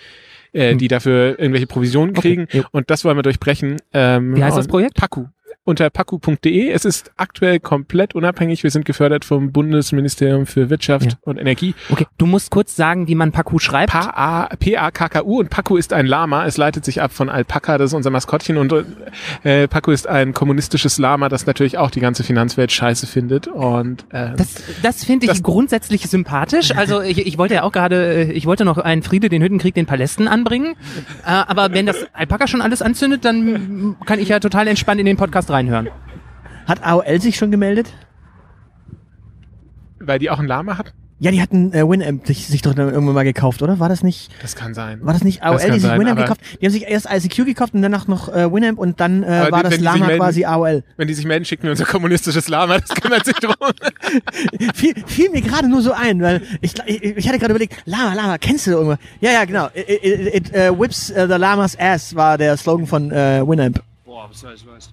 [0.52, 2.48] äh, die dafür irgendwelche Provisionen Okay, kriegen.
[2.52, 2.64] jo.
[2.72, 3.78] Und das wollen wir durchbrechen.
[3.94, 4.96] Ähm, Wie heißt das Projekt?
[4.96, 5.28] Paku.
[5.64, 6.70] Unter paku.de.
[6.72, 8.64] Es ist aktuell komplett unabhängig.
[8.64, 11.18] Wir sind gefördert vom Bundesministerium für Wirtschaft Ja.
[11.22, 11.76] und Energie.
[11.92, 13.92] Okay, du musst kurz sagen, wie man Paku schreibt.
[13.92, 16.48] Pa- P-A-K-K-U und Paku ist ein Lama.
[16.48, 18.74] Es leitet sich ab von Alpaka, das ist unser Maskottchen und
[19.44, 24.04] äh, Paku ist ein kommunistisches Lama, das natürlich auch die ganze Finanzwelt scheiße findet und
[24.10, 26.72] äh, Das, das finde ich Das- grundsätzlich sympathisch.
[26.82, 29.76] Also ich, ich wollte ja auch gerade, äh, ich wollte noch einen Friede, den Hüttenkrieg,
[29.76, 30.74] den Palästen anbringen.
[31.24, 35.06] Äh, aber wenn das Alpaka schon alles anzündet, dann kann ich ja total entspannt in
[35.06, 35.90] den Podcast reinhören.
[36.68, 37.92] Hat AOL sich schon gemeldet?
[40.04, 43.14] weil die auch ein Lama hat, Ja, die hatten äh, Winamp sich, sich doch irgendwann
[43.14, 43.78] mal gekauft, oder?
[43.80, 44.32] War das nicht?
[44.42, 45.00] das kann sein.
[45.06, 46.42] War das nicht AOL, kann die sich sein, Winamp gekauft?
[46.60, 49.62] Die haben sich erst ICQ gekauft und danach noch äh, Winamp und dann äh, war
[49.64, 50.84] die- das Lama melden- quasi AOL.
[50.98, 53.54] Wenn die sich melden, schicken wir unser kommunistisches Lama, das kümmert sich drum.
[54.74, 58.16] fiel, fiel mir gerade nur so ein, weil ich, ich, ich hatte gerade überlegt, Lama,
[58.16, 58.98] Lama, kennst du irgendwas?
[59.20, 59.68] Ja, ja, genau.
[59.76, 63.84] It, it, it uh, whips uh, the Lama's ass war der Slogan von äh, Winamp.
[64.04, 64.92] Boah, was weiß, was.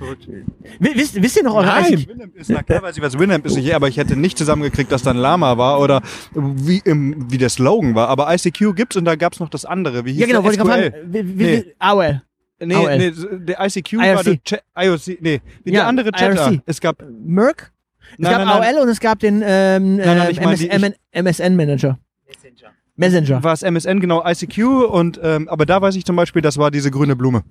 [0.00, 2.06] Wi- Wisst, wisst ihr noch eure Nein.
[2.08, 4.90] Winamp ist, na klar weiß ich, was Winamp ist, nicht, aber ich hätte nicht zusammengekriegt,
[4.90, 6.02] dass da ein Lama war oder
[6.34, 8.08] wie, im, wie der Slogan war.
[8.08, 10.04] Aber ICQ gibt's und da gab's noch das andere.
[10.04, 11.12] Wie hieß Ja, genau, wollte ich gerade fragen.
[11.12, 11.74] Wie, wie, Nee.
[11.78, 12.22] AOL.
[12.60, 12.98] Nee, AOL.
[12.98, 13.12] nee,
[13.46, 14.24] der ICQ war IRC.
[14.24, 16.50] der Chat, IOC, nee, wie Ja, der andere Chatter.
[16.52, 16.62] IRC.
[16.66, 17.72] Es gab, Merck?
[18.12, 18.74] Es Nein, gab nein, nein.
[18.76, 20.36] AOL und es gab den ähm, Nein, nein,
[20.70, 20.70] ähm,
[21.12, 21.98] MS, MSN-Manager.
[22.96, 23.42] Messenger.
[23.42, 26.70] war es MSN, genau, ICQ und, ähm, aber da weiß ich zum Beispiel, das war
[26.70, 27.42] diese grüne Blume.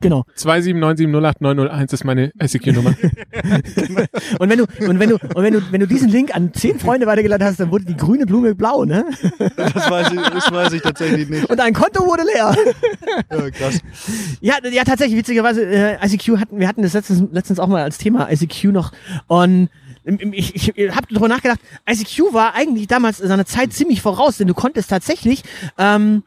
[0.00, 0.24] Genau.
[0.36, 2.94] 279708901 ist meine ICQ-Nummer.
[4.38, 6.78] Und wenn du und wenn du und wenn du wenn du diesen Link an zehn
[6.78, 9.04] Freunde weitergeleitet hast, dann wurde die grüne Blume blau, ne?
[9.56, 11.50] Das weiß ich, das weiß ich tatsächlich nicht.
[11.50, 12.54] Und dein Konto wurde leer.
[13.30, 13.80] Ja, krass.
[14.40, 17.98] Ja, ja, tatsächlich, witzigerweise, äh, ICQ hatten, wir hatten das letztens, letztens auch mal als
[17.98, 18.92] Thema, ICQ noch.
[19.26, 19.68] Und
[20.06, 24.38] ähm, ich, ich, ich habe darüber nachgedacht, ICQ war eigentlich damals seiner Zeit ziemlich voraus,
[24.38, 25.42] denn du konntest tatsächlich
[25.78, 26.22] ähm,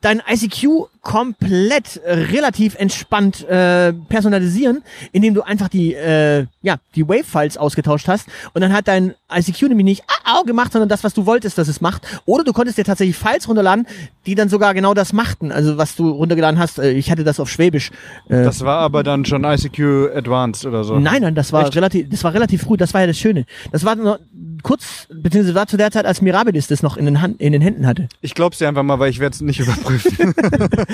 [0.00, 4.82] dein ICQ komplett äh, relativ entspannt äh, personalisieren,
[5.12, 9.68] indem du einfach die äh, ja die Wave-Files ausgetauscht hast und dann hat dein ICQ
[9.68, 12.02] nämlich nicht ah, au gemacht, sondern das, was du wolltest, dass es macht.
[12.24, 13.86] Oder du konntest dir tatsächlich Files runterladen,
[14.26, 15.52] die dann sogar genau das machten.
[15.52, 17.90] Also was du runtergeladen hast, äh, ich hatte das auf Schwäbisch.
[18.28, 20.98] Äh, Das war aber dann schon ICQ Advanced oder so.
[20.98, 21.76] Nein, nein, das war Echt?
[21.76, 22.76] relativ, das war relativ früh.
[22.76, 23.44] Das war ja das Schöne.
[23.72, 24.18] Das war noch
[24.62, 27.60] kurz, beziehungsweise war zu der Zeit, als Mirabilis das noch in den, Hand, in den
[27.60, 28.08] Händen hatte.
[28.22, 30.34] Ich glaub's dir einfach mal, weil ich werde es nicht überprüfen.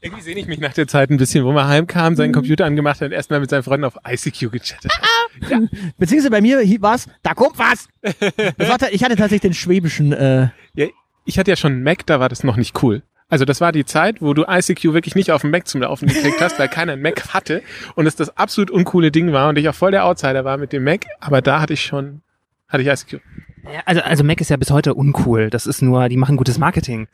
[0.00, 3.00] Irgendwie sehne ich mich nach der Zeit ein bisschen, wo man heimkam, seinen Computer angemacht
[3.00, 5.50] hat und erstmal mit seinen Freunden auf ICQ gechattet hat.
[5.98, 7.88] Beziehungsweise bei mir war es, da kommt was.
[8.02, 10.12] War, ich hatte tatsächlich den schwäbischen.
[10.12, 10.86] Äh, Ja,
[11.24, 13.02] ich hatte ja schon einen Mac, da war das noch nicht cool.
[13.28, 16.08] Also das war die Zeit, wo du ICQ wirklich nicht auf dem Mac zum Laufen
[16.08, 17.62] gekriegt hast, weil keiner einen Mac hatte
[17.94, 20.72] und es das absolut uncoole Ding war und ich auch voll der Outsider war mit
[20.72, 22.22] dem Mac, aber da hatte ich schon,
[22.68, 23.22] hatte ich ICQ.
[23.64, 25.50] Ja, also, also Mac ist ja bis heute uncool.
[25.50, 27.08] Das ist nur, die machen gutes Marketing.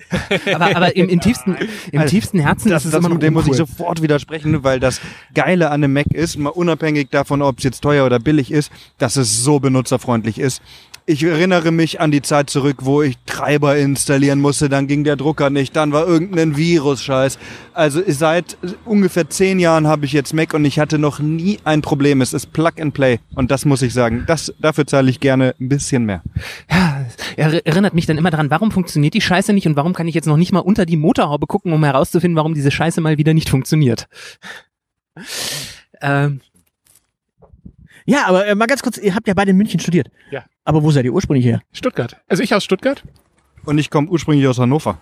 [0.52, 1.56] Aber, aber im, im tiefsten,
[1.92, 4.62] im Also, tiefsten Herzen Das, ist es das, immer noch dem muss ich sofort widersprechen,
[4.64, 5.00] weil das
[5.34, 8.70] Geile an einem Mac ist, mal unabhängig davon, ob es jetzt teuer oder billig ist,
[8.98, 10.62] dass es so benutzerfreundlich ist.
[11.08, 15.14] Ich erinnere mich an die Zeit zurück, wo ich Treiber installieren musste, dann ging der
[15.14, 17.38] Drucker nicht, dann war irgendein Virus-Scheiß.
[17.72, 21.80] Also seit ungefähr zehn Jahren habe ich jetzt Mac und ich hatte noch nie ein
[21.80, 22.20] Problem.
[22.20, 25.54] Es ist Plug and Play und das muss ich sagen, das, dafür zahle ich gerne
[25.60, 26.22] ein bisschen mehr.
[26.68, 30.08] Ja, er erinnert mich dann immer daran, warum funktioniert die Scheiße nicht und warum kann
[30.08, 33.16] ich jetzt noch nicht mal unter die Motorhaube gucken, um herauszufinden, warum diese Scheiße mal
[33.16, 34.08] wieder nicht funktioniert.
[36.00, 36.40] Ähm,
[38.06, 40.08] Ja, aber äh, mal ganz kurz, ihr habt ja beide in München studiert.
[40.30, 40.44] Ja.
[40.66, 41.62] Aber wo seid ihr ursprünglich her?
[41.72, 42.20] Stuttgart.
[42.28, 43.04] Also ich aus Stuttgart.
[43.64, 44.98] Und ich komme ursprünglich aus Hannover.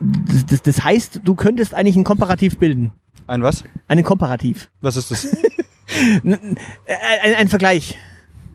[0.00, 2.92] Das, das, das heißt, du könntest eigentlich ein Komparativ bilden.
[3.26, 3.64] Ein was?
[3.88, 4.70] Einen Komparativ.
[4.80, 5.36] Was ist das?
[5.92, 7.98] Äh, Ein, ein Vergleich.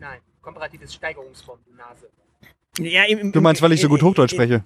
[0.00, 2.08] Nein, komparatives Steigerungsform, du Nase.
[2.78, 4.64] Ja, im, im, Du meinst, weil ich so gut Hochdeutsch äh, spreche?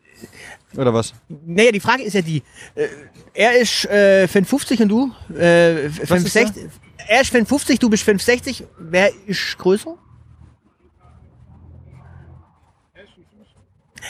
[0.77, 1.13] Oder was?
[1.29, 2.45] Naja, die Frage ist ja die.
[2.77, 2.87] Äh,
[3.35, 5.13] er ist äh, 55 und du?
[5.35, 6.65] Äh, Was ist 65.
[7.09, 8.65] Er ist 55, du bist 65.
[8.79, 9.99] Wer ist größer?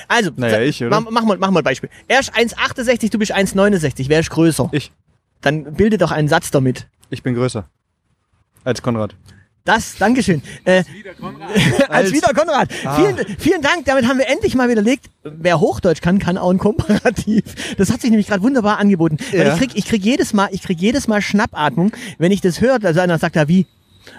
[0.08, 1.00] Also, Naja, ich, oder?
[1.00, 1.90] Mach, mach, mal, mach mal ein Beispiel.
[2.08, 4.08] Er ist 1,68, du bist 1,69.
[4.08, 4.68] Wer ist größer?
[4.72, 4.92] Ich.
[5.40, 6.86] Dann bilde doch einen Satz damit.
[7.10, 7.64] Ich bin größer.
[8.64, 9.14] Als Konrad.
[9.64, 10.42] Das, Dankeschön.
[10.64, 10.86] Äh, als
[11.88, 12.70] Als- wieder Konrad.
[12.84, 12.96] Ah.
[12.96, 13.84] Vielen, vielen Dank.
[13.84, 17.42] Damit haben wir endlich mal widerlegt, wer Hochdeutsch kann, kann auch ein Komparativ.
[17.76, 19.18] Das hat sich nämlich gerade wunderbar angeboten.
[19.32, 19.52] Ja.
[19.52, 22.82] ich krieg, ich krieg jedes Mal, ich krieg jedes Mal Schnappatmung, wenn ich das höre.
[22.84, 23.66] Also einer sagt da wie.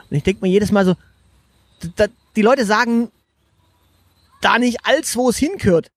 [0.09, 0.95] Und ich denke mir jedes Mal so,
[1.95, 2.05] da,
[2.35, 3.09] die Leute sagen
[4.41, 5.91] da nicht als wo es hingehört.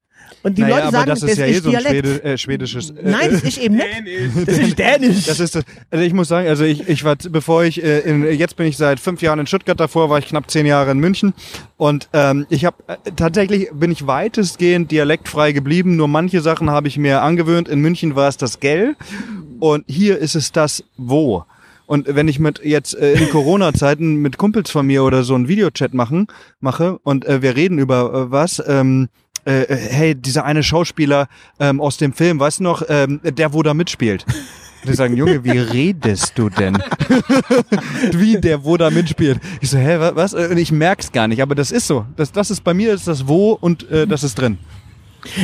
[0.45, 2.07] Und die naja, Leute sagen, das ist ja eh so ein Dialekt.
[2.07, 2.91] Schwede, äh, schwedisches.
[2.91, 4.47] Äh, Nein, das ist eben nicht.
[4.47, 5.25] Das ist Dänisch.
[5.25, 5.57] Das ist,
[5.91, 8.77] also ich muss sagen, also ich, ich war, bevor ich, äh, in, jetzt bin ich
[8.77, 11.33] seit fünf Jahren in Stuttgart, davor war ich knapp zehn Jahre in München
[11.79, 16.89] und ähm, ich habe äh, tatsächlich bin ich weitestgehend dialektfrei geblieben, nur manche Sachen habe
[16.89, 17.67] ich mir angewöhnt.
[17.69, 18.97] In München war es das Gell
[19.61, 21.45] und hier ist es das Wo.
[21.87, 25.49] Und wenn ich mit jetzt äh, in Corona-Zeiten mit Kumpels von mir oder so einen
[25.49, 26.27] Videochat machen,
[26.61, 29.09] mache und äh, wir reden über äh, was, ähm,
[29.47, 31.29] äh, äh, hey, dieser eine Schauspieler
[31.61, 34.25] ähm, aus dem Film, weißt du noch, ähm, der wo da mitspielt.
[34.83, 36.77] Und die sagen, Junge, wie redest du denn?
[38.13, 39.41] wie der wo da mitspielt.
[39.61, 40.35] Ich so, hä, wa- was?
[40.35, 42.07] Und ich merk's gar nicht, aber das ist so.
[42.17, 44.59] Das, das ist bei mir ist das wo und äh, das ist drin.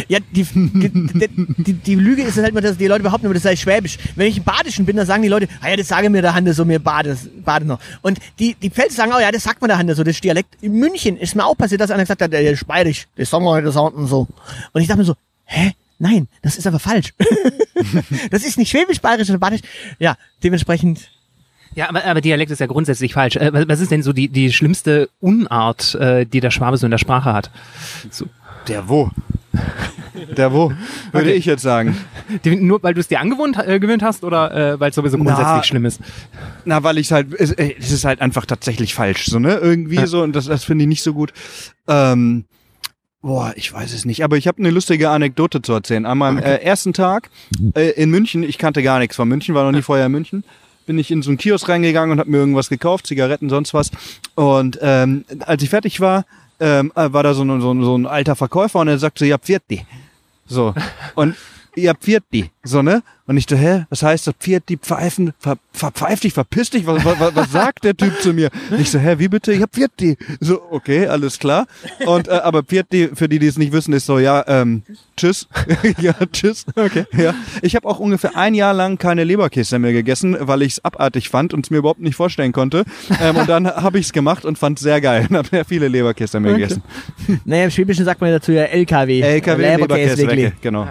[0.08, 1.28] Ja, die, die,
[1.58, 3.98] die, die Lüge ist halt immer, dass die Leute behaupten, immer, das sei Schwäbisch.
[4.16, 6.34] Wenn ich im Badischen bin, dann sagen die Leute, ah ja, das sage mir der
[6.34, 7.78] Hande so, mir Bades, Badener.
[8.02, 10.24] Und die, die Pfälzer sagen, oh ja, das sagt man der Hande so, das ist
[10.24, 10.54] Dialekt.
[10.62, 13.44] In München ist mir auch passiert, dass einer gesagt hat, der ist bayerisch, das sagen
[13.44, 14.26] wir heute so und so.
[14.72, 15.14] Und ich dachte mir so,
[15.44, 15.72] hä?
[15.98, 17.12] Nein, das ist aber falsch.
[18.30, 19.60] das ist nicht Schwäbisch, Bayerisch oder Badisch.
[19.98, 21.10] Ja, dementsprechend,
[21.74, 23.36] Ja, aber, aber Dialekt ist ja grundsätzlich falsch.
[23.36, 26.86] Äh, was- was ist denn so die, die schlimmste Unart, äh, die der Schwabe so
[26.86, 27.50] in der Sprache hat?
[28.10, 28.26] So,
[28.66, 29.10] Der wo?
[30.36, 30.70] Der wo?
[31.12, 31.32] Würde Okay.
[31.32, 31.96] ich jetzt sagen.
[32.44, 35.16] die, nur weil du es dir angewohnt äh, gewöhnt hast oder äh, weil es sowieso
[35.16, 36.00] grundsätzlich Na, schlimm ist?
[36.64, 39.54] Na, weil ich halt, es, äh, es ist halt einfach tatsächlich falsch, so, ne?
[39.56, 40.06] Irgendwie Ja.
[40.06, 41.32] so, und das, das finde ich nicht so gut.
[41.88, 42.44] Ähm,
[43.22, 46.06] boah, ich weiß es nicht, aber ich habe eine lustige Anekdote zu erzählen.
[46.06, 47.30] An meinem äh, ersten Tag
[47.74, 50.44] äh, in München, ich kannte gar nichts von München, war noch nie vorher in München,
[50.86, 53.90] bin ich in so einen Kiosk reingegangen und habe mir irgendwas gekauft, Zigaretten, sonst was.
[54.34, 56.24] Und ähm, als ich fertig war,
[56.60, 59.26] ähm, äh, war da so, ein- so, ein- so ein alter Verkäufer und er sagte,
[59.26, 59.84] ja, Pfirti.
[60.46, 60.74] So.
[61.14, 61.36] Und
[61.76, 63.02] ihr Pfirti, so, ne?
[63.30, 64.34] Und ich so, hä, was heißt das?
[64.40, 68.50] Pfirti, pfeifen, ver, verpfeif dich, verpiss dich, was, was, was sagt der Typ zu mir?
[68.72, 69.52] Und ich so, hä, wie bitte?
[69.52, 70.16] Ich hab Pfirti.
[70.40, 71.68] So, okay, alles klar.
[72.06, 74.82] Und, äh, aber Pfirti, für die, die es nicht wissen, ist so, ja, ähm,
[75.16, 75.46] tschüss.
[76.00, 76.66] ja, tschüss.
[76.74, 77.04] Okay.
[77.12, 77.32] Ja.
[77.62, 81.28] Ich habe auch ungefähr ein Jahr lang keine Leberkäse mehr gegessen, weil ich es abartig
[81.28, 82.84] fand und es mir überhaupt nicht vorstellen konnte.
[83.20, 85.64] Ähm, und dann habe ich es gemacht und fand es sehr geil und habe sehr
[85.64, 86.82] viele Leberkäse mehr gegessen.
[87.44, 89.20] naja, im Schwäbischen sagt man dazu ja LKW.
[89.20, 90.34] LKW, Leberkäsewegli.
[90.34, 90.88] Leberkäse, genau.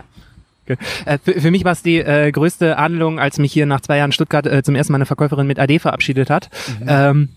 [1.06, 3.98] Äh, für, für mich war es die äh, größte Adelung, als mich hier nach zwei
[3.98, 6.50] Jahren Stuttgart äh, zum ersten Mal eine Verkäuferin mit AD verabschiedet hat.
[6.86, 7.30] Ähm,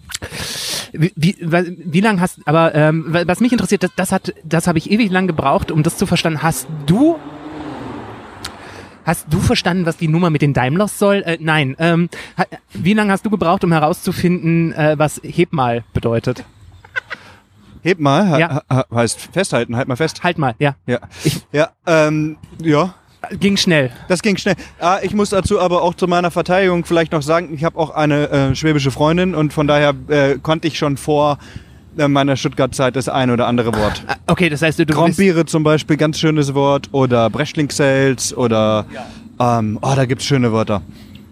[0.93, 4.67] wie, wie, wie lang hast, aber ähm, wa- was mich interessiert, das, das hat, das
[4.67, 6.43] habe ich ewig lang gebraucht, um das zu verstanden.
[6.43, 7.17] Hast du,
[9.05, 11.23] hast du verstanden, was die Nummer mit den Daimlers soll?
[11.27, 11.75] Äh, nein.
[11.79, 12.09] Ähm,
[12.73, 16.45] wie lange hast du gebraucht, um herauszufinden, äh, was heb mal bedeutet?
[17.83, 18.63] Heb mal, Ja.
[18.95, 20.23] heißt festhalten, halt mal fest.
[20.23, 20.77] Halt mal, ja.
[20.87, 21.01] Ja,
[21.51, 22.95] ja, ähm, ja,
[23.39, 23.91] Ging schnell.
[24.09, 24.57] das ging schnell.
[24.81, 27.91] Ah, ich muss dazu aber auch zu meiner Verteidigung vielleicht noch sagen, ich habe auch
[27.91, 31.39] eine äh, schwäbische Freundin und von daher äh, konnte ich schon vor
[31.97, 34.03] äh, meiner Stuttgart-Zeit das ein oder andere Wort.
[34.07, 36.89] Ah, Okay, das heißt, du, Grandbiere zum Beispiel, ganz schönes Wort.
[36.93, 38.87] Oder Breschlingsels oder,
[39.39, 40.83] ähm, oh, da gibt's schöne Wörter.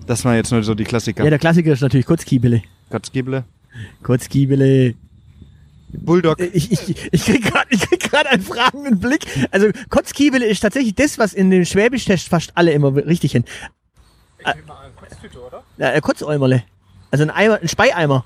[0.06, 1.24] Das waren jetzt nur so die Klassiker.
[1.24, 2.62] Ja, der Klassiker ist natürlich Kurzkiebele.
[2.90, 3.44] Kotzgible.
[4.02, 4.94] Kurzkiebele.
[5.92, 6.40] Bulldog.
[6.40, 9.26] Ich, ich, ich krieg gerade ich krieg grad einen fragenden Blick.
[9.50, 13.44] Also Kotzkiebele ist tatsächlich das, was in dem Schwäbisch-Test fast alle immer richtig hin.
[15.78, 16.62] Ja, äh, Kotzäumerle.
[17.10, 18.24] Also ein Eimer, ein Speieimer.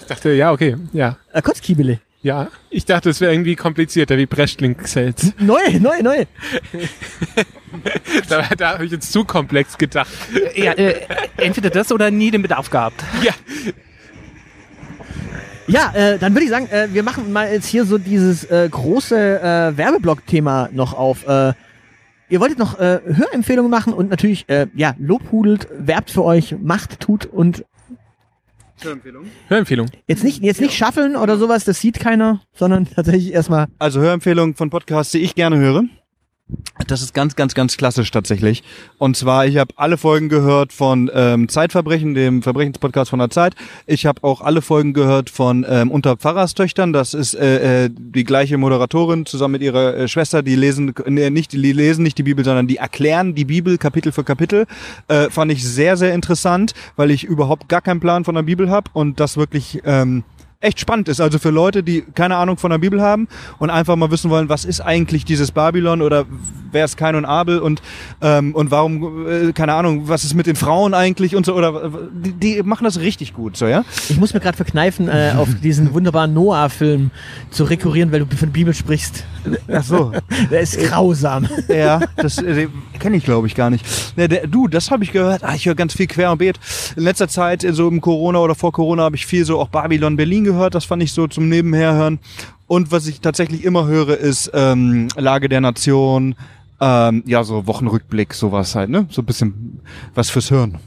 [0.00, 1.16] Ich dachte, ja, okay, ja.
[1.32, 2.00] Äh, Kotzkiebele.
[2.22, 5.34] Ja, ich dachte, es wäre irgendwie komplizierter wie Brechtling-Cells.
[5.38, 6.24] Neu, neu, neu.
[8.28, 10.12] da da habe ich jetzt zu komplex gedacht.
[10.54, 11.00] Ja, äh,
[11.36, 13.02] entweder das oder nie den Bedarf gehabt.
[13.24, 13.32] Ja,
[15.66, 18.68] Ja, äh, dann würde ich sagen, äh, wir machen mal jetzt hier so dieses äh,
[18.70, 21.26] große äh, Werbeblock-Thema noch auf.
[21.26, 21.52] Äh,
[22.28, 27.00] ihr wolltet noch äh, Hörempfehlungen machen und natürlich, äh, ja, lobhudelt, werbt für euch, macht,
[27.00, 27.64] tut und
[29.48, 29.90] Hörempfehlung.
[30.08, 33.66] jetzt nicht, jetzt nicht schaffeln oder sowas, das sieht keiner, sondern tatsächlich erstmal.
[33.78, 35.84] Also Hörempfehlungen von Podcasts, die ich gerne höre.
[36.86, 38.62] Das ist ganz, ganz, ganz klassisch tatsächlich.
[38.98, 43.54] Und zwar, ich habe alle Folgen gehört von ähm, Zeitverbrechen, dem Verbrechenspodcast von der Zeit.
[43.86, 46.92] Ich habe auch alle Folgen gehört von ähm, Unter Pfarrerstöchtern.
[46.92, 50.42] Das ist äh, äh, die gleiche Moderatorin zusammen mit ihrer äh, Schwester.
[50.42, 54.12] Die lesen nee, nicht, die lesen nicht die Bibel, sondern die erklären die Bibel Kapitel
[54.12, 54.66] für Kapitel.
[55.08, 58.70] Äh, fand ich sehr, sehr interessant, weil ich überhaupt gar keinen Plan von der Bibel
[58.70, 60.24] habe und das wirklich ähm,
[60.62, 61.20] echt spannend ist.
[61.20, 64.48] Also für Leute, die keine Ahnung von der Bibel haben und einfach mal wissen wollen,
[64.48, 66.24] was ist eigentlich dieses Babylon oder
[66.70, 67.82] wer ist Kain und Abel und
[68.20, 71.84] ähm, und warum äh, keine Ahnung, was ist mit den Frauen eigentlich und so oder
[71.84, 73.84] äh, die, die machen das richtig gut, so ja.
[74.08, 77.10] Ich muss mir gerade verkneifen, äh, auf diesen wunderbaren Noah-Film
[77.50, 79.24] zu rekurrieren, weil du von Bibel sprichst.
[79.72, 80.12] Ach so.
[80.50, 81.48] Der ist grausam.
[81.68, 83.84] Ja, das äh, kenne ich glaube ich gar nicht.
[84.16, 85.44] Ne, der, du, das habe ich gehört.
[85.44, 86.58] Ah, ich höre ganz viel quer und beet.
[86.96, 89.68] In letzter Zeit, äh, so im Corona oder vor Corona, habe ich viel so auch
[89.68, 90.51] Babylon Berlin gehört.
[90.74, 92.18] Das fand ich so zum Nebenherhören.
[92.66, 96.34] Und was ich tatsächlich immer höre, ist ähm, Lage der Nation.
[96.80, 99.06] Ähm, ja, so Wochenrückblick, sowas halt, ne?
[99.10, 99.80] So ein bisschen
[100.14, 100.78] was fürs Hirn.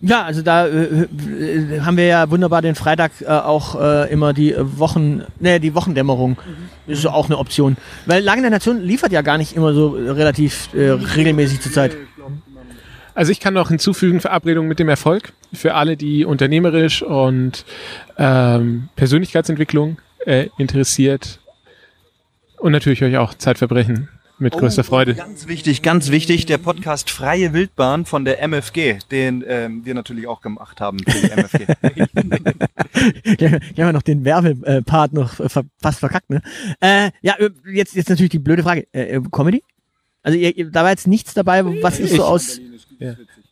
[0.00, 4.32] Ja, also da äh, äh, haben wir ja wunderbar den Freitag äh, auch äh, immer
[4.32, 6.36] die Wochen, ne, die Wochendämmerung.
[6.86, 7.76] Ist so auch eine Option.
[8.04, 11.96] Weil Lagen der Nation liefert ja gar nicht immer so relativ äh, regelmäßig zur Zeit.
[13.16, 17.64] Also ich kann noch hinzufügen, Verabredung mit dem Erfolg für alle, die unternehmerisch und
[18.18, 19.96] ähm, Persönlichkeitsentwicklung
[20.26, 21.40] äh, interessiert.
[22.58, 25.14] Und natürlich euch auch Zeitverbrechen mit größter Freude.
[25.14, 30.26] Ganz wichtig, ganz wichtig, der Podcast Freie Wildbahn von der MFG, den ähm, wir natürlich
[30.26, 31.66] auch gemacht haben für die MFG.
[33.38, 36.42] ja, wir haben noch den Werbepart noch äh, fast verkackt, ne?
[36.80, 38.86] Äh, ja, äh, jetzt, jetzt natürlich die blöde Frage.
[38.92, 39.62] Äh, äh, Comedy?
[40.26, 42.60] Also ihr, ihr, da war jetzt nichts dabei, was ist so aus.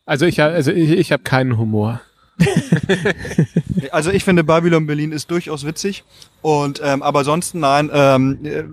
[0.07, 2.01] Also ich, also ich, ich habe keinen Humor.
[3.93, 6.03] Also ich finde Babylon Berlin ist durchaus witzig
[6.43, 8.65] und ähm, aber sonst nein, ähm, äh,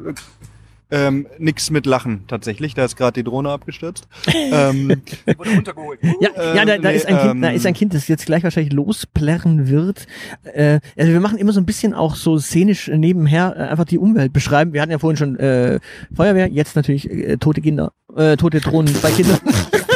[0.92, 2.74] ähm, nix mit Lachen tatsächlich.
[2.74, 4.08] Da ist gerade die Drohne abgestürzt.
[4.28, 5.02] ähm,
[6.20, 8.26] Ja, ja da, da, nee, ist ein kind, ähm, da ist ein Kind, das jetzt
[8.26, 10.08] gleich wahrscheinlich losplärren wird.
[10.44, 13.98] Äh, also wir machen immer so ein bisschen auch so szenisch nebenher äh, einfach die
[13.98, 14.74] Umwelt beschreiben.
[14.74, 15.80] Wir hatten ja vorhin schon äh,
[16.14, 19.40] Feuerwehr, jetzt natürlich äh, tote Kinder, äh, tote Drohnen bei Kindern.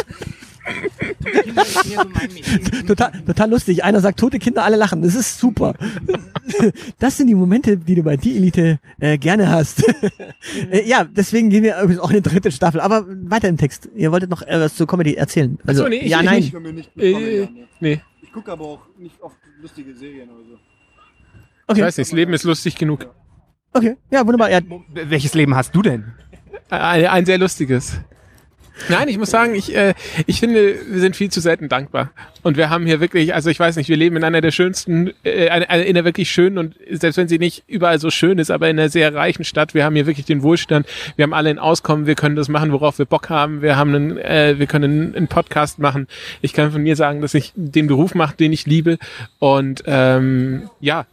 [2.88, 3.84] total, total lustig.
[3.84, 5.02] Einer sagt tote Kinder, alle lachen.
[5.02, 5.74] Das ist super.
[7.00, 9.84] Das sind die Momente, die du bei die Elite äh, gerne hast.
[10.72, 12.80] äh, ja, deswegen gehen wir übrigens auch in die dritte Staffel.
[12.82, 13.90] Aber weiter im Text.
[13.96, 15.58] Ihr wolltet noch äh, was zur Comedy erzählen.
[15.66, 16.76] Also, Ach so, nee, ich- ja, ich nein.
[16.76, 16.92] nicht.
[16.98, 17.48] Äh,
[17.80, 20.54] nee, Ich gucke aber auch nicht oft lustige Serien oder so.
[20.54, 20.60] ich
[21.68, 23.08] Okay, weiß nicht, das Leben ist lustig genug.
[23.74, 23.98] okay.
[24.12, 24.52] Ja, wunderbar.
[24.52, 24.60] Ja,
[24.94, 26.06] Welches Leben hast du denn?
[26.70, 27.98] Ein, ein sehr lustiges.
[28.90, 29.94] Nein, ich muss sagen, ich, äh,
[30.28, 32.12] ich finde, wir sind viel zu selten dankbar.
[32.44, 35.12] Und wir haben hier wirklich, also ich weiß nicht, wir leben in einer der schönsten,
[35.24, 35.64] äh, in
[35.98, 38.90] einer wirklich schönen und selbst wenn sie nicht überall so schön ist, aber in einer
[38.90, 39.74] sehr reichen Stadt.
[39.74, 40.88] Wir haben hier wirklich den Wohlstand.
[41.16, 42.06] Wir haben alle ein Auskommen.
[42.06, 43.62] Wir können das machen, worauf wir Bock haben.
[43.62, 46.08] Wir haben einen, äh, wir können einen Podcast machen.
[46.42, 48.98] Ich kann von mir sagen, dass ich den Beruf mache, den ich liebe.
[49.40, 51.06] Und ähm, ja,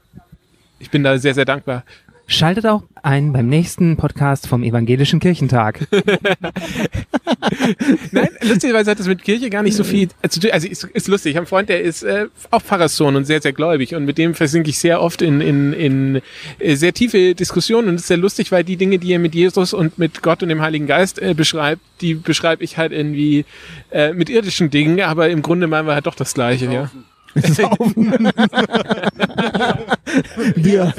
[0.78, 1.84] ich bin da sehr, sehr dankbar.
[2.26, 5.86] Schaltet auch ein beim nächsten Podcast vom Evangelischen Kirchentag.
[8.10, 10.50] Nein, lustigerweise hat das mit Kirche gar nicht so viel zu tun.
[10.50, 11.30] Also ist, ist lustig.
[11.30, 13.94] Ich habe einen Freund, der ist äh, auch Pfarrerssohn und sehr, sehr gläubig.
[13.94, 16.22] Und mit dem versinke ich sehr oft in, in, in
[16.58, 17.88] äh, sehr tiefe Diskussionen.
[17.88, 20.42] Und es ist sehr lustig, weil die Dinge, die er mit Jesus und mit Gott
[20.42, 23.44] und dem Heiligen Geist äh, beschreibt, die beschreibe ich halt irgendwie
[23.90, 25.00] äh, mit irdischen Dingen.
[25.00, 26.90] Aber im Grunde meinen wir halt doch das Gleiche, ja.
[30.54, 30.92] Bier.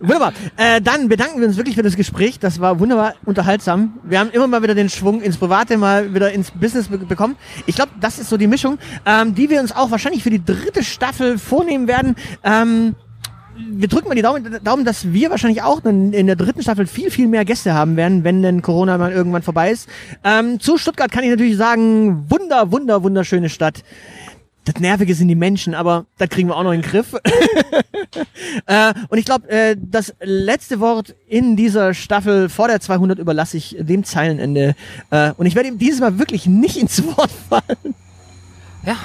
[0.00, 0.32] Wunderbar.
[0.56, 2.38] Äh, dann bedanken wir uns wirklich für das Gespräch.
[2.38, 3.98] Das war wunderbar unterhaltsam.
[4.04, 7.36] Wir haben immer mal wieder den Schwung ins Private, mal wieder ins Business be bekommen.
[7.66, 10.42] Ich glaube, das ist so die Mischung, ähm, die wir uns auch wahrscheinlich für die
[10.44, 12.16] dritte Staffel vornehmen werden.
[12.44, 12.94] Ähm,
[13.58, 17.10] wir drücken mal die Daumen, Daumen, dass wir wahrscheinlich auch in, der dritten Staffel viel,
[17.10, 19.88] viel mehr Gäste haben werden, wenn denn Corona mal irgendwann vorbei ist.
[20.24, 23.82] Ähm, zu Stuttgart kann ich natürlich sagen, wunder, wunder, wunderschöne Stadt.
[24.64, 27.14] Das Nervige sind die Menschen, aber das kriegen wir auch noch in den Griff.
[28.66, 33.56] äh, und ich glaube, äh, das letzte Wort in dieser Staffel vor der 200 überlasse
[33.56, 34.74] ich dem Zeilenende.
[35.10, 37.94] Äh, und ich werde ihm dieses Mal wirklich nicht ins Wort fallen.
[38.84, 38.96] Ja,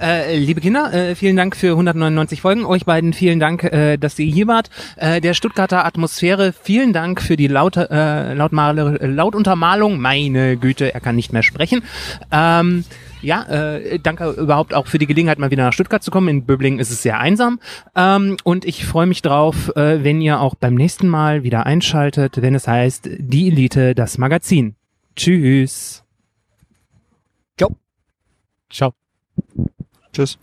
[0.00, 2.64] Äh, liebe Kinder, äh, vielen Dank für 199 Folgen.
[2.64, 4.70] Euch beiden vielen Dank, äh, dass ihr hier wart.
[4.96, 10.00] Äh, der Stuttgarter Atmosphäre, vielen Dank für die laute, äh, Lautmaler, Lautuntermalung.
[10.00, 11.82] Meine Güte, er kann nicht mehr sprechen.
[12.32, 12.84] Ähm,
[13.20, 16.28] ja, äh, danke überhaupt auch für die Gelegenheit, mal wieder nach Stuttgart zu kommen.
[16.28, 17.60] In Böblingen ist es sehr einsam.
[17.94, 22.40] Ähm, und ich freue mich drauf, äh, wenn ihr auch beim nächsten Mal wieder einschaltet,
[22.40, 24.76] wenn es heißt Die Elite, das Magazin.
[25.14, 26.04] Tschüss.
[28.70, 28.94] Ciao.
[30.12, 30.38] Tschüss.